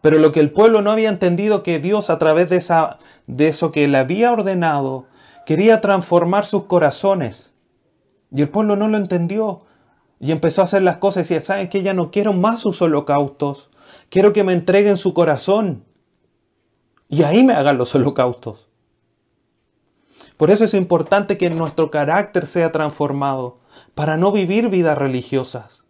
[0.00, 3.46] Pero lo que el pueblo no había entendido que Dios a través de, esa, de
[3.46, 5.06] eso que le había ordenado
[5.46, 7.54] quería transformar sus corazones.
[8.32, 9.60] Y el pueblo no lo entendió.
[10.18, 12.82] Y empezó a hacer las cosas y decía, ¿saben que Ya no quiero más sus
[12.82, 13.70] holocaustos.
[14.08, 15.84] Quiero que me entreguen su corazón.
[17.08, 18.71] Y ahí me hagan los holocaustos.
[20.36, 23.56] Por eso es importante que nuestro carácter sea transformado,
[23.94, 25.84] para no vivir vidas religiosas,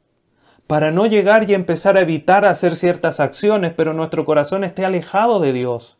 [0.66, 5.40] para no llegar y empezar a evitar hacer ciertas acciones, pero nuestro corazón esté alejado
[5.40, 5.98] de Dios.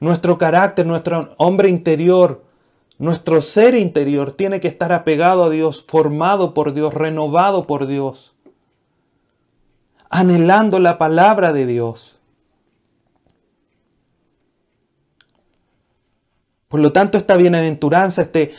[0.00, 2.44] Nuestro carácter, nuestro hombre interior,
[2.98, 8.36] nuestro ser interior tiene que estar apegado a Dios, formado por Dios, renovado por Dios,
[10.10, 12.13] anhelando la palabra de Dios.
[16.74, 18.50] Por lo tanto, esta bienaventuranza, este,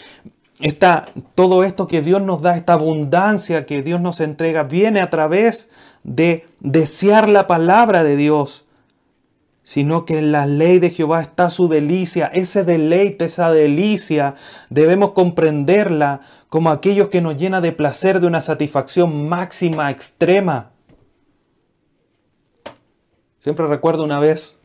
[0.61, 5.09] esta, todo esto que Dios nos da, esta abundancia que Dios nos entrega, viene a
[5.09, 5.67] través
[6.05, 8.63] de desear la palabra de Dios,
[9.63, 14.35] sino que en la ley de Jehová está su delicia, ese deleite, esa delicia,
[14.69, 20.71] debemos comprenderla como aquellos que nos llena de placer, de una satisfacción máxima, extrema.
[23.39, 24.57] Siempre recuerdo una vez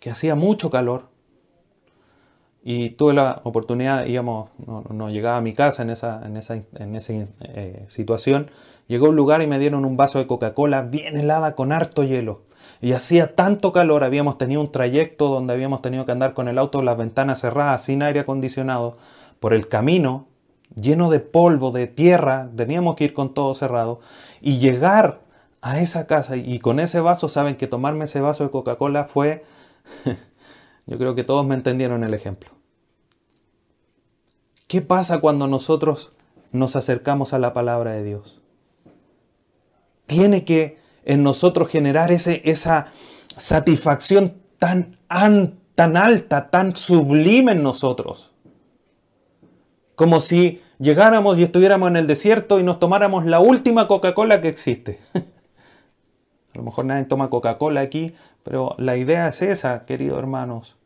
[0.00, 1.08] que hacía mucho calor.
[2.62, 6.94] Y tuve la oportunidad, íbamos, no, llegaba a mi casa en esa, en esa, en
[6.94, 8.50] esa eh, situación.
[8.86, 12.02] Llegó a un lugar y me dieron un vaso de Coca-Cola bien helada con harto
[12.02, 12.42] hielo.
[12.82, 16.58] Y hacía tanto calor, habíamos tenido un trayecto donde habíamos tenido que andar con el
[16.58, 18.98] auto, las ventanas cerradas, sin aire acondicionado,
[19.38, 20.26] por el camino,
[20.74, 24.00] lleno de polvo, de tierra, teníamos que ir con todo cerrado.
[24.42, 25.20] Y llegar
[25.62, 29.44] a esa casa y con ese vaso, saben que tomarme ese vaso de Coca-Cola fue
[30.86, 32.50] Yo creo que todos me entendieron el ejemplo.
[34.66, 36.12] ¿Qué pasa cuando nosotros
[36.52, 38.40] nos acercamos a la palabra de Dios?
[40.06, 42.86] Tiene que en nosotros generar ese, esa
[43.36, 48.32] satisfacción tan, tan alta, tan sublime en nosotros.
[49.94, 54.48] Como si llegáramos y estuviéramos en el desierto y nos tomáramos la última Coca-Cola que
[54.48, 55.00] existe.
[56.54, 60.76] A lo mejor nadie toma Coca-Cola aquí, pero la idea es esa, queridos hermanos.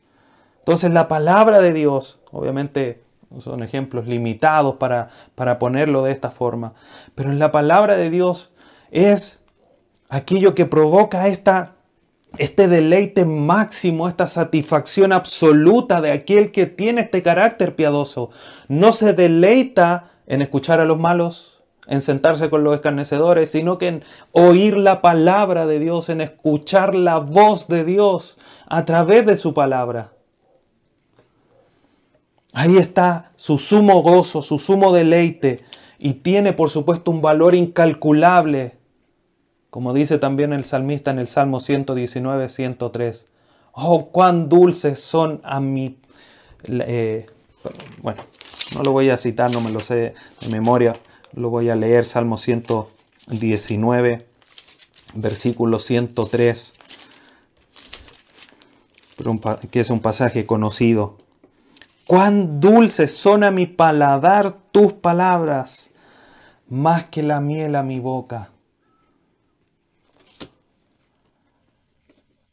[0.58, 3.02] Entonces la palabra de Dios, obviamente
[3.38, 6.74] son ejemplos limitados para, para ponerlo de esta forma,
[7.14, 8.52] pero la palabra de Dios
[8.90, 9.42] es
[10.08, 11.74] aquello que provoca esta,
[12.38, 18.30] este deleite máximo, esta satisfacción absoluta de aquel que tiene este carácter piadoso.
[18.68, 21.53] No se deleita en escuchar a los malos,
[21.86, 26.94] en sentarse con los escarnecedores, sino que en oír la palabra de Dios, en escuchar
[26.94, 30.12] la voz de Dios a través de su palabra.
[32.52, 35.56] Ahí está su sumo gozo, su sumo deleite
[35.98, 38.78] y tiene por supuesto un valor incalculable,
[39.70, 43.26] como dice también el salmista en el Salmo 119, 103.
[43.72, 45.98] Oh, cuán dulces son a mi...
[46.68, 47.26] Eh,
[48.00, 48.22] bueno,
[48.76, 50.94] no lo voy a citar, no me lo sé de memoria
[51.34, 54.26] lo voy a leer, Salmo 119,
[55.14, 56.74] versículo 103.
[59.70, 61.16] que es un pasaje conocido.
[62.06, 65.90] Cuán dulces son a mi paladar tus palabras,
[66.68, 68.50] más que la miel a mi boca.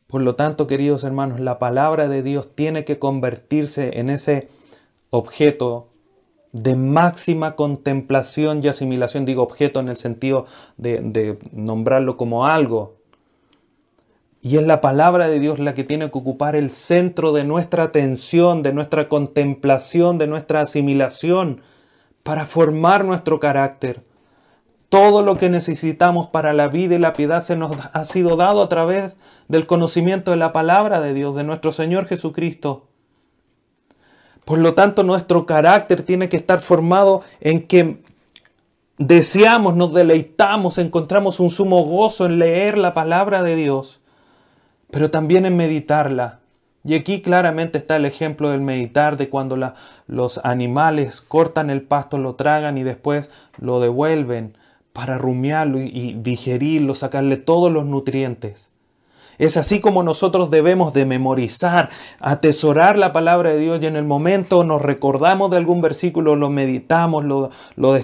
[0.08, 4.50] Por lo tanto, queridos hermanos, la palabra de Dios tiene que convertirse en ese
[5.10, 5.91] objeto
[6.54, 9.26] de máxima contemplación y asimilación.
[9.26, 10.46] Digo objeto en el sentido
[10.78, 12.98] de, nombrarlo como algo,
[14.44, 17.84] y es la palabra de Dios la que tiene que ocupar el centro de nuestra
[17.84, 21.62] atención, de nuestra contemplación, de nuestra asimilación,
[22.24, 24.04] para formar nuestro carácter.
[24.90, 28.64] Todo lo que necesitamos para la vida y la piedad se nos ha sido dado
[28.64, 29.16] a través
[29.48, 32.91] del conocimiento de la palabra de Dios, de nuestro Señor Jesucristo.
[34.46, 38.02] Por lo tanto, nuestro carácter tiene que estar formado en que
[38.98, 44.02] deseamos, nos deleitamos, encontramos un sumo gozo en leer la palabra de Dios
[44.92, 46.40] pero también en meditarla.
[46.84, 49.58] Y aquí claramente está el ejemplo del meditar, de cuando
[50.08, 53.30] los animales cortan el pasto, lo tragan y después
[53.60, 54.58] lo devuelven
[54.92, 58.71] para rumiarlo y digerirlo, sacarle todos los nutrientes.
[59.38, 64.06] Es así como nosotros debemos de memorizar, atesorar la palabra de Dios y en el
[64.06, 67.98] momento nos recordamos de algún versículo, lo meditamos, lo, lo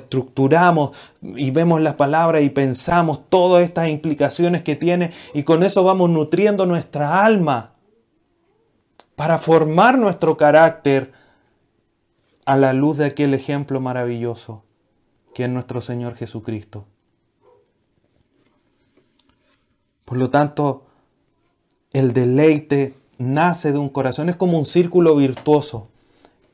[1.35, 6.09] y vemos la palabra y pensamos todas estas implicaciones que tiene y con eso vamos
[6.09, 7.73] nutriendo nuestra alma
[9.15, 11.11] para formar nuestro carácter
[12.45, 14.63] a la luz de aquel ejemplo maravilloso
[15.37, 16.87] que es nuestro Señor Jesucristo.
[20.03, 20.86] Por lo tanto,
[21.97, 25.87] el deleite nace de un corazón, es como un círculo virtuoso.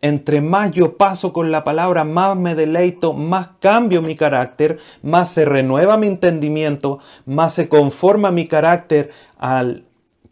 [0.01, 5.29] Entre más yo paso con la palabra, más me deleito, más cambio mi carácter, más
[5.29, 9.85] se renueva mi entendimiento, más se conforma mi carácter al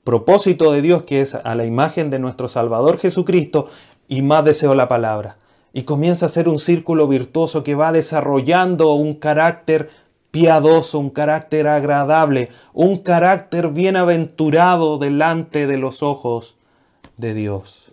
[0.03, 3.69] propósito de Dios, que es a la imagen de nuestro Salvador Jesucristo,
[4.07, 5.37] y más deseo la palabra.
[5.73, 9.89] Y comienza a ser un círculo virtuoso que va desarrollando un carácter
[10.31, 16.55] piadoso, un carácter agradable, un carácter bienaventurado delante de los ojos
[17.17, 17.91] de Dios.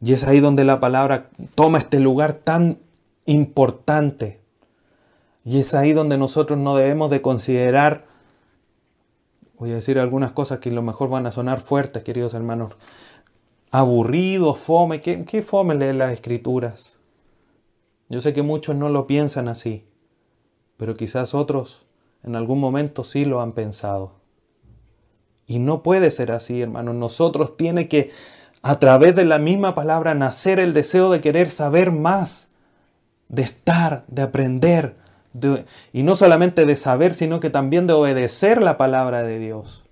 [0.00, 2.78] Y es ahí donde la palabra toma este lugar tan
[3.26, 4.40] importante.
[5.44, 8.06] Y es ahí donde nosotros no debemos de considerar,
[9.58, 12.74] voy a decir algunas cosas que a lo mejor van a sonar fuertes, queridos hermanos,
[13.70, 16.97] aburrido, fome, ¿qué, qué fome leer las escrituras?
[18.08, 19.84] Yo sé que muchos no lo piensan así,
[20.76, 21.86] pero quizás otros
[22.22, 24.12] en algún momento sí lo han pensado.
[25.46, 26.94] Y no puede ser así, hermanos.
[26.94, 28.10] Nosotros tiene que,
[28.62, 32.48] a través de la misma palabra, nacer el deseo de querer saber más,
[33.28, 34.96] de estar, de aprender,
[35.92, 39.84] y no solamente de saber, sino que también de obedecer la palabra de Dios.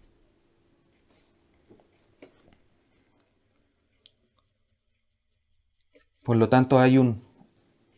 [6.22, 7.22] Por lo tanto, hay un,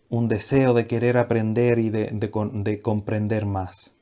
[0.09, 3.95] un deseo de querer aprender y de, comprender más.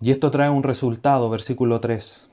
[0.00, 2.30] Y esto trae un resultado, versículo 3.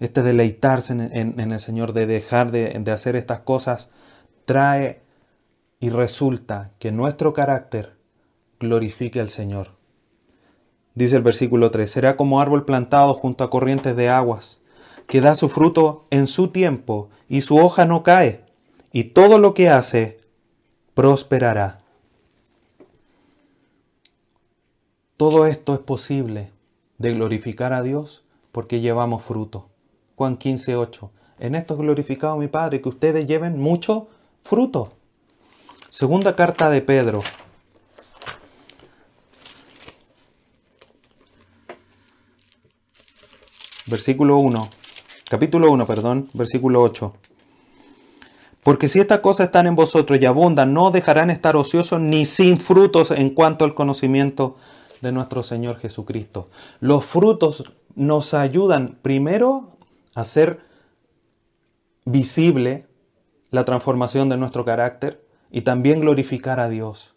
[0.00, 3.90] Este deleitarse en, el Señor, de dejar de, de hacer estas cosas,
[4.44, 5.02] trae
[5.78, 7.96] y resulta que nuestro carácter
[8.58, 9.76] glorifique al Señor.
[10.94, 14.62] Dice el versículo 3, será como árbol plantado junto a corrientes de aguas
[15.06, 18.44] que da su fruto en su tiempo y su hoja no cae,
[18.92, 20.20] y todo lo que hace
[20.94, 21.80] prosperará.
[25.16, 26.50] Todo esto es posible
[26.98, 29.68] de glorificar a Dios porque llevamos fruto.
[30.14, 31.10] Juan 15, 8.
[31.38, 34.08] En esto es glorificado mi Padre, que ustedes lleven mucho
[34.42, 34.92] fruto.
[35.90, 37.22] Segunda carta de Pedro.
[43.86, 44.85] Versículo 1
[45.28, 47.12] capítulo 1, perdón, versículo 8.
[48.62, 52.58] Porque si estas cosas están en vosotros y abundan, no dejarán estar ociosos ni sin
[52.58, 54.56] frutos en cuanto al conocimiento
[55.02, 56.48] de nuestro Señor Jesucristo.
[56.80, 59.76] Los frutos nos ayudan primero
[60.14, 60.60] a hacer
[62.04, 62.86] visible
[63.50, 67.15] la transformación de nuestro carácter y también glorificar a Dios.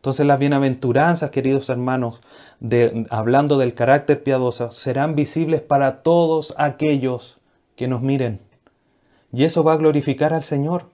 [0.00, 2.22] Entonces las bienaventuranzas, queridos hermanos,
[3.10, 7.38] hablando del carácter piadoso, serán visibles para todos aquellos
[7.76, 8.40] que nos miren.
[9.30, 10.86] Y eso va a glorificar al Señor.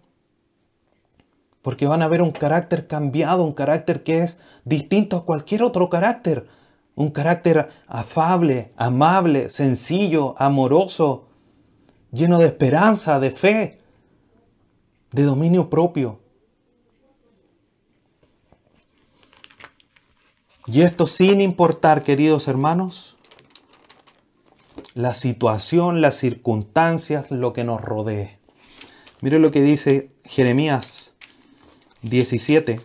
[1.62, 5.88] Porque van a ver un carácter cambiado, un carácter que es distinto a cualquier otro
[5.88, 6.48] carácter.
[6.96, 11.26] Un carácter afable, amable, sencillo, amoroso,
[12.10, 13.78] lleno de esperanza, de fe,
[15.12, 16.25] de dominio propio.
[20.66, 23.16] Y esto sin importar, queridos hermanos,
[24.94, 28.38] la situación, las circunstancias, lo que nos rodee.
[29.20, 31.14] Mire lo que dice Jeremías
[32.02, 32.80] 17.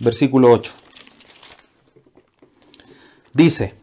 [0.00, 0.72] Versículo 8.
[3.32, 3.74] Dice,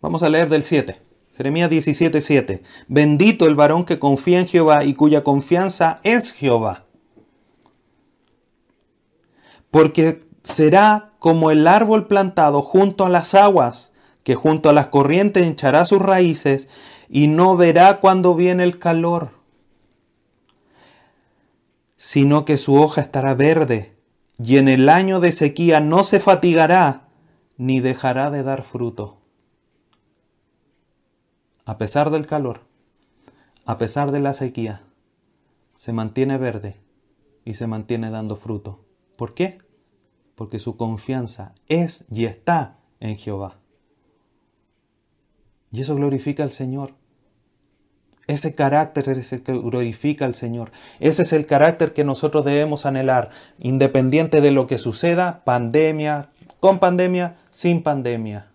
[0.00, 1.03] vamos a leer del 7.
[1.36, 2.62] Jeremías 17, 7.
[2.86, 6.84] Bendito el varón que confía en Jehová y cuya confianza es Jehová.
[9.70, 15.44] Porque será como el árbol plantado junto a las aguas, que junto a las corrientes
[15.44, 16.68] hinchará sus raíces
[17.08, 19.30] y no verá cuando viene el calor,
[21.96, 23.96] sino que su hoja estará verde
[24.38, 27.08] y en el año de sequía no se fatigará
[27.56, 29.23] ni dejará de dar fruto
[31.66, 32.60] a pesar del calor,
[33.64, 34.82] a pesar de la sequía,
[35.72, 36.76] se mantiene verde
[37.44, 38.84] y se mantiene dando fruto.
[39.16, 39.58] ¿Por qué?
[40.34, 43.56] Porque su confianza es y está en Jehová.
[45.72, 46.94] Y eso glorifica al Señor.
[48.26, 50.70] Ese carácter es el que glorifica al Señor.
[51.00, 56.78] Ese es el carácter que nosotros debemos anhelar, independiente de lo que suceda, pandemia, con
[56.78, 58.53] pandemia, sin pandemia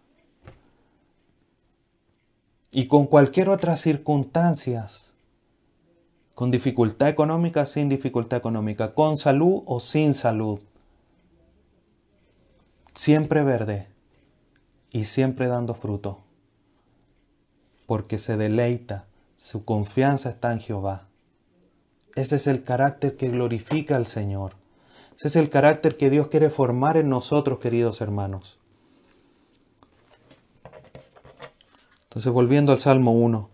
[2.72, 5.13] y con cualquier otra circunstancias,
[6.36, 10.59] con dificultad económica, sin dificultad económica, con salud o sin salud,
[12.93, 13.88] siempre verde
[14.91, 16.20] y siempre dando fruto,
[17.88, 21.07] porque se deleita, su confianza está en Jehová.
[22.15, 24.53] Ese es el carácter que glorifica al Señor.
[25.15, 28.59] Ese es el carácter que Dios quiere formar en nosotros, queridos hermanos.
[32.10, 33.51] Entonces, volviendo al Salmo 1,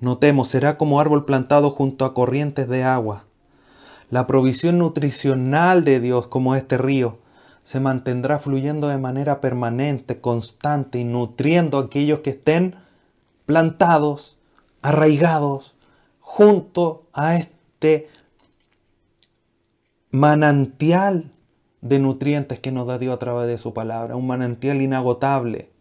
[0.00, 3.26] notemos, será como árbol plantado junto a corrientes de agua.
[4.08, 7.18] La provisión nutricional de Dios, como este río,
[7.62, 12.76] se mantendrá fluyendo de manera permanente, constante y nutriendo a aquellos que estén
[13.44, 14.38] plantados,
[14.80, 15.74] arraigados,
[16.20, 18.06] junto a este
[20.10, 21.30] manantial
[21.82, 25.75] de nutrientes que nos da Dios a través de su palabra, un manantial inagotable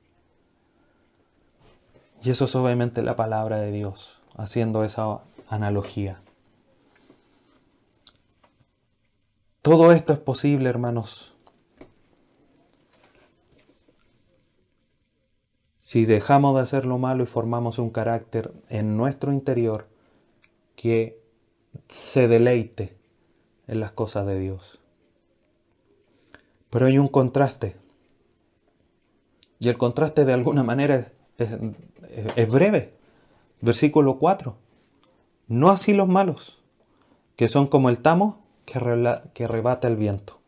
[2.25, 6.21] y eso es obviamente la palabra de Dios, haciendo esa analogía.
[9.61, 11.35] Todo esto es posible, hermanos,
[15.77, 19.87] si dejamos de hacer lo malo y formamos un carácter en nuestro interior
[20.75, 21.21] que
[21.87, 22.97] se deleite
[23.67, 24.79] en las cosas de Dios.
[26.71, 27.75] Pero hay un contraste.
[29.59, 31.49] Y el contraste de alguna manera es,
[32.49, 32.93] breve.
[33.61, 34.55] Versículo 4.
[35.47, 36.61] No así los malos,
[37.35, 38.79] que son como el tamo que,
[39.33, 40.39] que rebata el viento.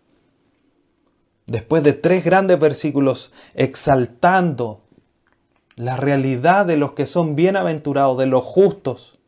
[1.46, 4.82] Después de tres grandes versículos exaltando
[5.76, 9.20] la realidad de los que son bienaventurados, de los justos,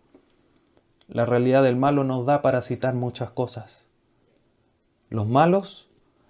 [1.08, 3.88] la realidad del malo nos da para citar muchas cosas.
[5.10, 5.89] Los malos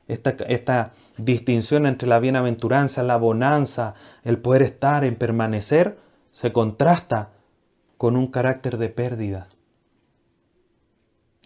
[0.10, 3.94] esta, distinción entre la bienaventuranza, la bonanza,
[4.24, 6.00] el poder estar, en permanecer,
[6.32, 7.32] se contrasta
[7.98, 9.48] con un carácter de pérdida,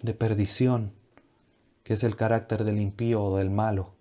[0.01, 0.93] de perdición,
[1.84, 3.93] que es el carácter del impío o del malo.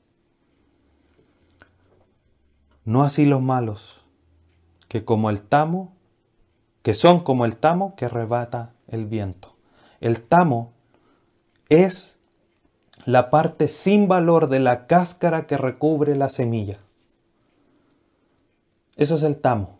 [2.85, 4.05] No así los malos,
[4.87, 5.97] que como el tamo,
[6.83, 9.57] que son como el tamo que arrebata el viento.
[10.01, 10.73] El tamo
[11.69, 12.21] es
[13.05, 16.79] la parte sin valor de la cáscara que recubre la semilla.
[18.97, 19.79] Eso es el tamo.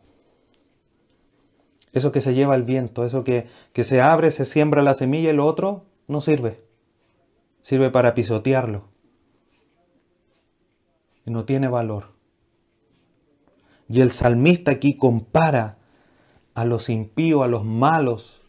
[1.93, 5.31] Eso que se lleva el viento, eso que, que se abre, se siembra la semilla
[5.31, 6.65] y lo otro no sirve.
[7.61, 8.89] Sirve para pisotearlo.
[11.27, 12.13] Y no tiene valor.
[13.89, 15.79] Y el salmista aquí compara
[16.55, 18.42] a los impíos, a los malos,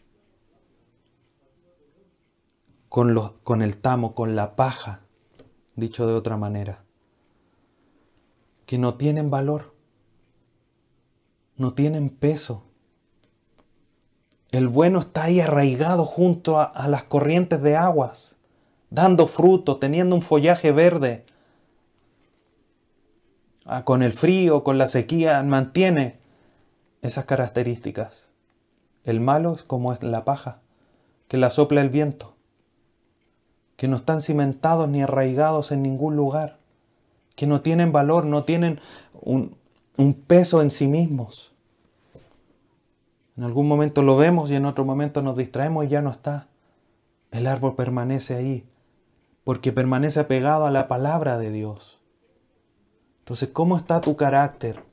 [2.94, 5.00] con, el tamo, con la paja,
[5.74, 6.84] dicho de otra manera,
[8.66, 9.74] que no tienen valor,
[11.56, 12.62] no tienen peso.
[14.52, 18.36] El bueno está ahí arraigado junto a, las corrientes de aguas,
[18.90, 21.24] dando fruto, teniendo un follaje verde.
[23.64, 26.20] Ah, con el frío, con la sequía, mantiene
[27.02, 28.30] esas características.
[29.02, 30.60] El malo es como la paja,
[31.26, 32.33] que la sopla el viento
[33.76, 36.58] que no están cimentados ni arraigados en ningún lugar,
[37.34, 38.80] que no tienen valor, no tienen
[39.20, 39.56] un,
[40.26, 41.52] peso en sí mismos.
[43.36, 46.46] En algún momento lo vemos y en otro momento nos distraemos y ya no está.
[47.32, 48.64] El árbol permanece ahí,
[49.42, 51.98] porque permanece apegado a la palabra de Dios.
[53.20, 54.84] Entonces, ¿cómo está tu carácter?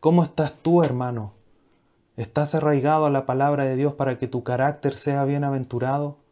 [0.00, 1.34] ¿Cómo estás tú, hermano?
[2.16, 6.23] ¿Estás arraigado a la palabra de Dios para que tu carácter sea bienaventurado?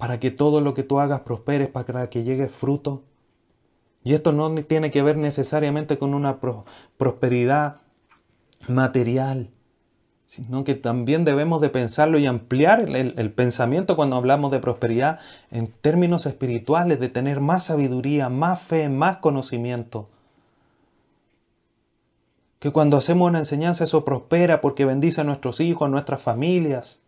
[0.00, 3.04] ¿Para que todo lo que tú hagas prospere, para que llegue fruto?
[4.02, 6.38] Y esto no tiene que ver necesariamente con una
[6.96, 7.76] prosperidad
[8.66, 9.50] material,
[10.26, 15.20] sino que también debemos de pensarlo y ampliar el, el, pensamiento cuando hablamos de prosperidad
[15.52, 20.08] en términos espirituales, de tener más sabiduría, más fe, más conocimiento
[22.60, 27.00] que cuando hacemos una enseñanza eso prospera porque bendice a nuestros hijos, a nuestras familias.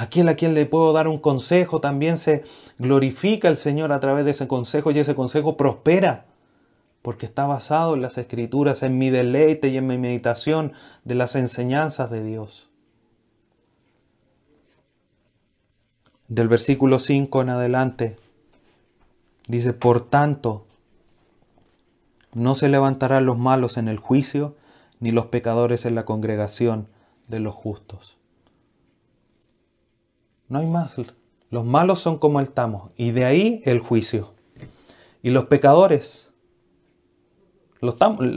[0.00, 2.44] Aquel a quien le puedo dar un consejo también se
[2.78, 6.24] glorifica el Señor a través de ese consejo y ese consejo prospera
[7.02, 10.72] porque está basado en las escrituras, en mi deleite y en mi meditación
[11.02, 12.68] de las enseñanzas de Dios.
[16.28, 18.16] Del versículo 5 en adelante
[19.48, 20.64] dice, por tanto,
[22.34, 24.54] no se levantarán los malos en el juicio,
[25.00, 26.86] ni los pecadores en la congregación
[27.26, 28.18] de los justos.
[30.48, 30.96] No hay más.
[31.50, 34.34] Los malos son como el tamo, y de ahí el juicio.
[35.22, 36.32] Y los pecadores,
[37.80, 37.96] los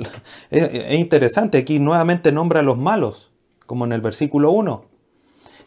[0.49, 3.32] es interesante, aquí nuevamente nombra a los malos,
[3.66, 4.86] como en el versículo 1.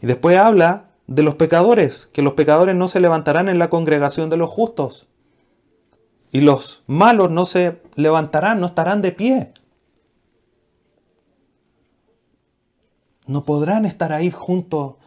[0.01, 4.29] Y después habla de los pecadores, que los pecadores no se levantarán en la congregación
[4.29, 5.07] de los justos.
[6.31, 9.53] Y los malos no se levantarán, no estarán de pie.
[13.27, 14.97] No podrán estar ahí junto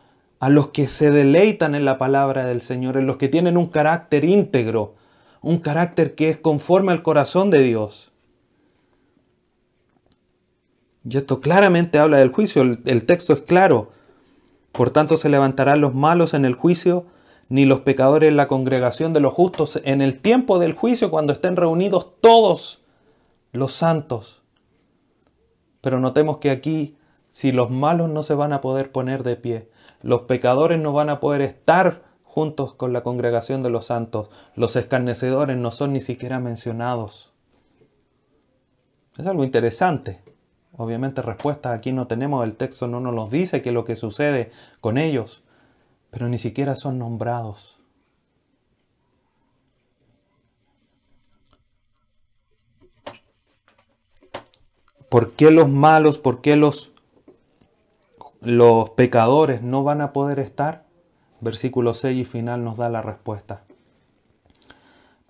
[0.41, 3.67] a los que se deleitan en la palabra del Señor, en los que tienen un
[3.67, 4.95] carácter íntegro,
[5.41, 8.13] un carácter que es conforme al corazón de Dios.
[11.09, 13.91] Y esto claramente habla del juicio, el, el texto es claro.
[14.73, 17.07] Por tanto se levantarán los malos en el juicio
[17.49, 21.33] ni los pecadores en la congregación de los justos en el tiempo del juicio cuando
[21.33, 22.85] estén reunidos todos
[23.53, 24.43] los santos.
[25.81, 26.97] Pero notemos que aquí,
[27.29, 29.71] si los malos no se van a poder poner de pie,
[30.03, 34.77] los pecadores no van a poder estar juntos con la congregación de los santos, los
[34.77, 37.33] escarnecedores no son ni siquiera mencionados.
[39.17, 40.23] Es algo interesante.
[40.77, 43.97] Obviamente respuestas aquí no tenemos, el texto no nos los dice qué es lo que
[43.97, 45.43] sucede con ellos
[46.11, 47.79] pero ni siquiera son nombrados.
[55.09, 56.93] ¿Por qué los malos, por qué los,
[58.41, 60.85] los pecadores no van a poder estar?
[61.41, 63.65] Versículo 6 y final nos da la respuesta.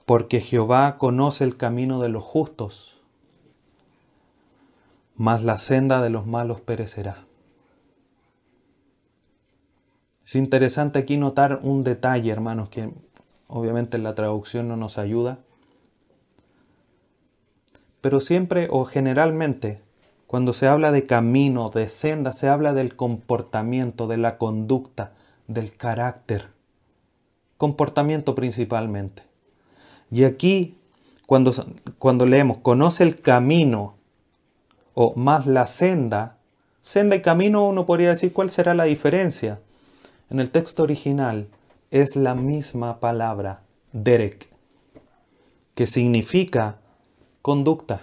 [0.05, 3.01] Porque Jehová conoce el camino de los justos,
[5.17, 7.25] mas la senda de los malos perecerá.
[10.25, 12.93] Es interesante aquí notar un detalle, hermanos, que
[13.49, 15.39] obviamente la traducción no nos ayuda.
[18.01, 19.83] Pero siempre o generalmente,
[20.29, 25.15] cuando se habla de camino, de senda, se habla del comportamiento, de la conducta,
[25.47, 26.51] del carácter.
[27.57, 29.23] Comportamiento principalmente.
[30.11, 30.77] Y aquí,
[31.27, 31.55] cuando,
[31.99, 33.95] cuando leemos, conoce el camino
[34.93, 36.37] o más la senda,
[36.83, 39.61] senda y camino uno podría decir cuál será la diferencia.
[40.29, 41.49] En el texto original
[41.91, 43.63] es la misma palabra,
[43.93, 44.47] derek,
[45.75, 46.81] que significa
[47.41, 48.03] conducta.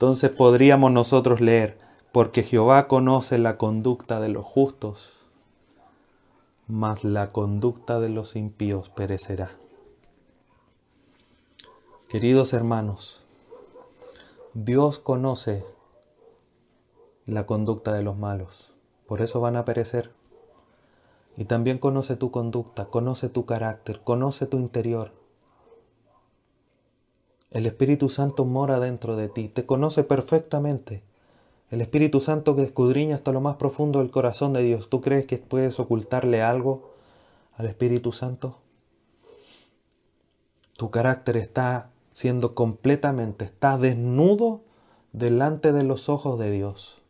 [0.00, 1.76] Entonces podríamos nosotros leer,
[2.10, 5.12] porque Jehová conoce la conducta de los justos,
[6.66, 9.50] mas la conducta de los impíos perecerá.
[12.08, 13.22] Queridos hermanos,
[14.54, 15.66] Dios conoce
[17.26, 18.72] la conducta de los malos,
[19.06, 20.14] por eso van a perecer.
[21.36, 25.12] Y también conoce tu conducta, conoce tu carácter, conoce tu interior.
[27.50, 31.02] El Espíritu Santo mora dentro de ti, te conoce perfectamente.
[31.70, 34.88] El Espíritu Santo que escudriña hasta lo más profundo del corazón de Dios.
[34.88, 36.90] ¿Tú crees que puedes ocultarle algo
[37.56, 38.58] al Espíritu Santo?
[40.76, 44.62] Tu carácter está siendo completamente, está desnudo
[45.12, 47.02] delante de los ojos de Dios.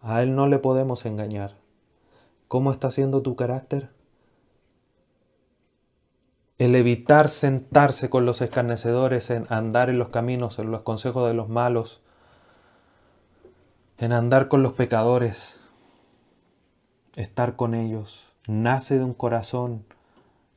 [0.00, 1.56] A Él no le podemos engañar.
[2.48, 3.90] ¿Cómo está siendo tu carácter?
[6.62, 11.34] El evitar sentarse con los escarnecedores, en andar en los caminos, en los consejos de
[11.34, 12.02] los malos,
[13.98, 15.58] en andar con los pecadores,
[17.16, 19.84] estar con ellos, nace de un corazón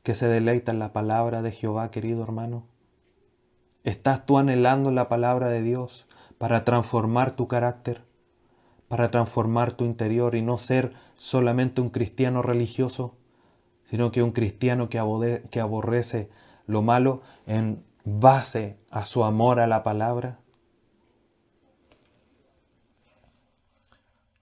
[0.04, 2.68] que se deleita en la palabra de Jehová, querido hermano.
[3.82, 6.06] ¿Estás tú anhelando la palabra de Dios
[6.38, 8.04] para transformar tu carácter?
[8.88, 13.16] para transformar tu interior y no ser solamente un cristiano religioso,
[13.86, 16.28] sino que un cristiano que, que aborrece
[16.66, 20.38] lo malo en base a su amor a la palabra?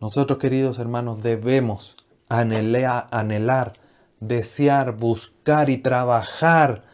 [0.00, 1.96] Nosotros, queridos hermanos, debemos
[2.28, 3.74] anhelar, anhelar,
[4.20, 6.84] desear, buscar y trabajar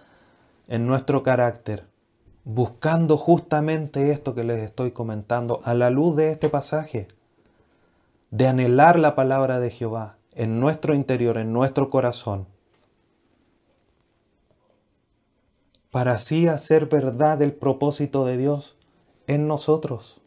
[0.67, 1.87] en nuestro carácter,
[2.45, 7.09] buscando justamente esto que les estoy comentando a la luz de este pasaje,
[8.31, 12.47] de anhelar la palabra de Jehová en nuestro interior, en nuestro corazón,
[15.91, 18.77] para así hacer verdad el propósito de Dios
[19.27, 20.21] en nosotros.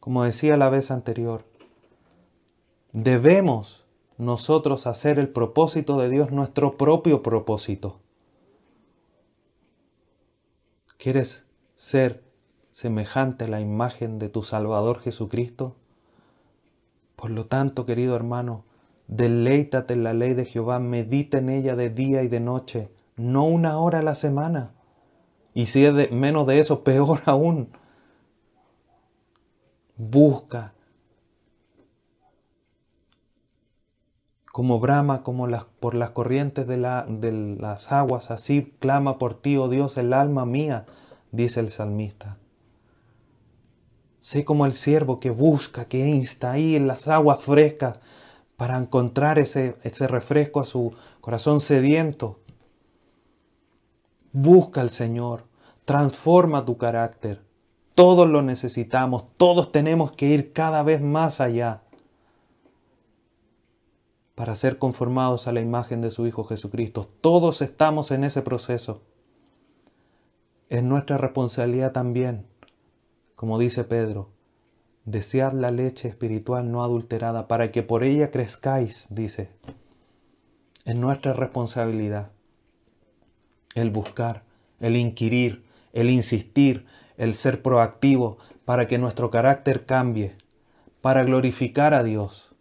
[0.00, 1.44] Como decía la vez anterior,
[2.92, 3.84] debemos
[4.18, 8.00] nosotros hacer el propósito de Dios nuestro propio propósito.
[10.96, 12.24] ¿Quieres ser
[12.70, 15.76] semejante a la imagen de tu Salvador Jesucristo?
[17.16, 18.64] Por lo tanto, querido hermano,
[19.08, 23.44] deleítate en la ley de Jehová, medita en ella de día y de noche, no
[23.44, 24.72] una hora a la semana.
[25.54, 27.70] Y si es de, menos de eso, peor aún.
[29.96, 30.74] Busca.
[34.52, 39.40] Como brama como las, por las corrientes de, la, de las aguas, así clama por
[39.40, 40.86] ti, oh Dios, el alma mía,
[41.30, 42.38] dice el salmista.
[44.26, 48.00] Sé como el siervo que busca, que insta ahí en las aguas frescas
[48.56, 52.40] para encontrar ese, ese refresco a su corazón sediento.
[54.32, 55.44] Busca al Señor,
[55.84, 57.40] transforma tu carácter.
[57.94, 61.84] Todos lo necesitamos, todos tenemos que ir cada vez más allá
[64.34, 67.08] para ser conformados a la imagen de su Hijo Jesucristo.
[67.20, 69.02] Todos estamos en ese proceso.
[70.68, 72.44] Es nuestra responsabilidad también,
[73.36, 74.30] como dice Pedro,
[75.04, 79.50] desear la leche espiritual no adulterada para que por ella crezcáis, dice.
[80.84, 82.32] Es nuestra responsabilidad
[83.76, 84.42] el buscar,
[84.80, 86.86] el inquirir, el insistir,
[87.18, 90.34] el ser proactivo para que nuestro carácter cambie,
[91.02, 92.54] para glorificar a Dios.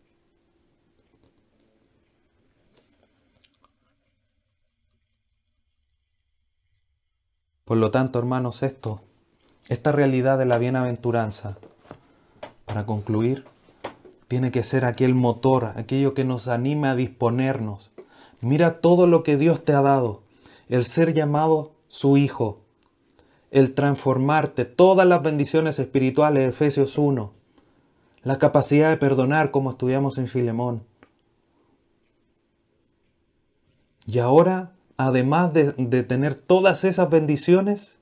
[7.63, 9.01] Por lo tanto, hermanos, esto,
[9.67, 11.57] esta realidad de la bienaventuranza,
[12.65, 13.45] para concluir,
[14.27, 17.91] tiene que ser aquel motor, aquello que nos anime a disponernos.
[18.41, 20.23] Mira todo lo que Dios te ha dado
[20.67, 22.61] el ser llamado su hijo,
[23.51, 27.31] el transformarte, todas las bendiciones espirituales, Efesios 1,
[28.23, 30.83] la capacidad de perdonar como estudiamos en Filemón.
[34.07, 37.97] Y ahora, además de, de tener todas esas bendiciones,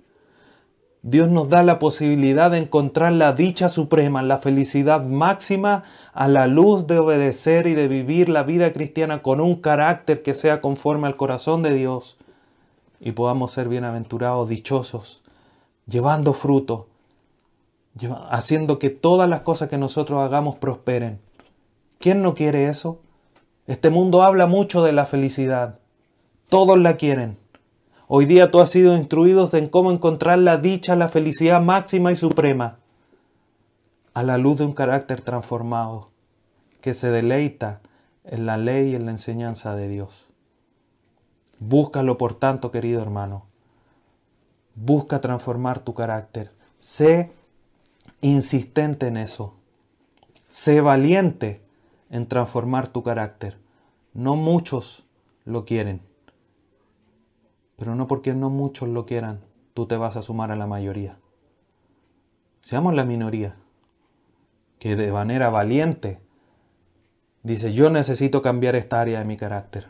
[1.05, 5.83] Dios nos da la posibilidad de encontrar la dicha suprema, la felicidad máxima
[6.13, 10.33] a la luz de obedecer y de vivir la vida cristiana con un carácter que
[10.33, 12.15] sea conforme al corazón de Dios
[13.01, 15.23] y podamos ser bienaventurados, dichosos,
[15.87, 16.87] llevando fruto,
[18.29, 21.19] haciendo que todas las cosas que nosotros hagamos prosperen.
[21.99, 22.99] ¿Quién no quiere eso?
[23.67, 25.79] Este mundo habla mucho de la felicidad.
[26.47, 27.42] Todos la quieren.
[28.07, 32.15] Hoy día tú has sido instruido en cómo encontrar la dicha, la felicidad máxima y
[32.15, 32.79] suprema
[34.13, 36.09] a la luz de un carácter transformado
[36.81, 37.81] que se deleita
[38.25, 40.27] en la ley y en la enseñanza de Dios.
[41.59, 43.45] Búscalo, por tanto, querido hermano.
[44.75, 46.51] Busca transformar tu carácter.
[46.79, 47.31] Sé
[48.19, 49.53] insistente en eso.
[50.47, 51.61] Sé valiente
[52.09, 53.57] en transformar tu carácter.
[54.13, 55.05] No muchos
[55.45, 56.01] lo quieren.
[57.77, 59.43] Pero no porque no muchos lo quieran,
[59.73, 61.17] tú te vas a sumar a la mayoría.
[62.61, 63.57] Seamos la minoría
[64.79, 66.21] que de manera valiente
[67.41, 69.87] dice, yo necesito cambiar esta área de mi carácter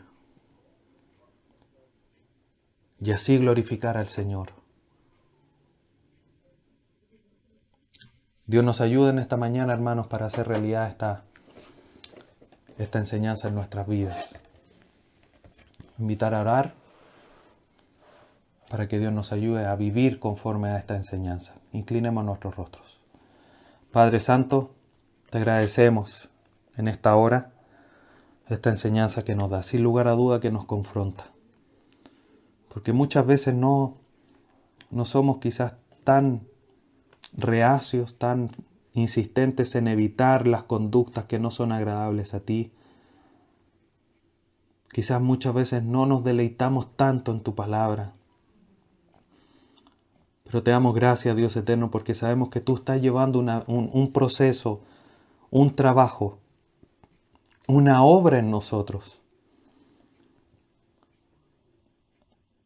[3.00, 4.48] y así glorificar al Señor.
[8.46, 11.24] Dios nos ayude en esta mañana, hermanos, para hacer realidad esta,
[12.78, 14.42] esta enseñanza en nuestras vidas.
[15.98, 16.83] Invitar a orar
[18.74, 21.54] para que Dios nos ayude a vivir conforme a esta enseñanza.
[21.72, 23.00] Inclinemos nuestros rostros.
[23.92, 24.74] Padre Santo,
[25.30, 26.28] te agradecemos
[26.76, 27.52] en esta hora
[28.48, 31.34] esta enseñanza que nos da, sin lugar a duda que nos confronta
[32.74, 33.94] porque muchas veces no,
[34.90, 36.48] no somos quizás tan
[37.32, 38.50] reacios, tan
[38.94, 42.72] insistentes en evitar las conductas que no son agradables a ti.
[44.90, 48.14] Quizás muchas veces no nos deleitamos tanto en tu palabra.
[50.44, 54.82] Pero te damos gracias, Dios eterno, porque sabemos que tú estás llevando un, proceso,
[55.50, 56.38] un trabajo,
[57.66, 59.20] una obra en nosotros.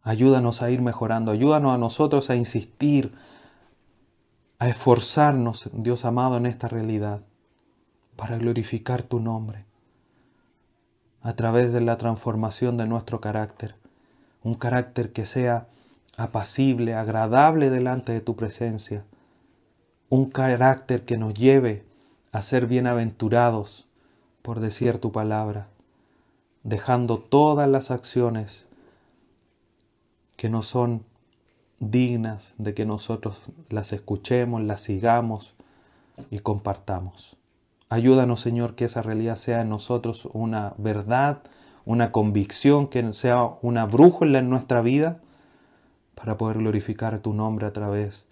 [0.02, 3.14] Ayúdanos a ir mejorando, ayúdanos a nosotros a insistir,
[4.58, 7.22] a esforzarnos, Dios amado, en esta realidad,
[8.16, 9.66] para glorificar tu nombre,
[11.22, 13.76] a través de la transformación de nuestro carácter,
[14.42, 15.68] un carácter que sea
[16.18, 19.04] apacible, agradable delante de tu presencia,
[20.08, 21.84] un carácter que nos lleve
[22.32, 23.86] a ser bienaventurados
[24.42, 25.68] por decir tu palabra,
[26.64, 28.68] dejando todas las acciones
[30.36, 31.04] que no son
[31.78, 35.54] dignas de que nosotros las escuchemos, las sigamos
[36.30, 37.36] y compartamos.
[37.90, 41.42] Ayúdanos, Señor, que esa realidad sea en nosotros una verdad,
[41.84, 45.20] una convicción, que sea una brújula en nuestra vida
[46.18, 48.26] para poder glorificar tu nombre a través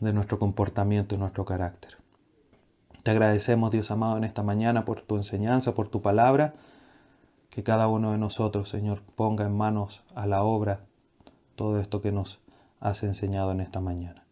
[0.00, 1.98] de nuestro comportamiento y nuestro carácter.
[3.04, 6.54] Te agradecemos, Dios amado, en esta mañana por tu enseñanza, por tu palabra,
[7.48, 10.80] que cada uno de nosotros, Señor, ponga en manos a la obra
[11.54, 12.40] todo esto que nos
[12.80, 14.24] has enseñado en esta mañana.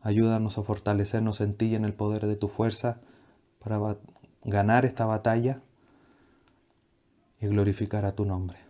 [0.00, 3.00] Ayúdanos a fortalecernos en ti y en el poder de tu fuerza
[3.58, 3.96] para
[4.44, 5.60] ganar esta batalla
[7.40, 8.69] y glorificar a tu nombre.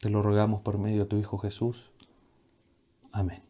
[0.00, 1.92] Te lo rogamos por medio de tu Hijo Jesús.
[3.12, 3.49] Amén.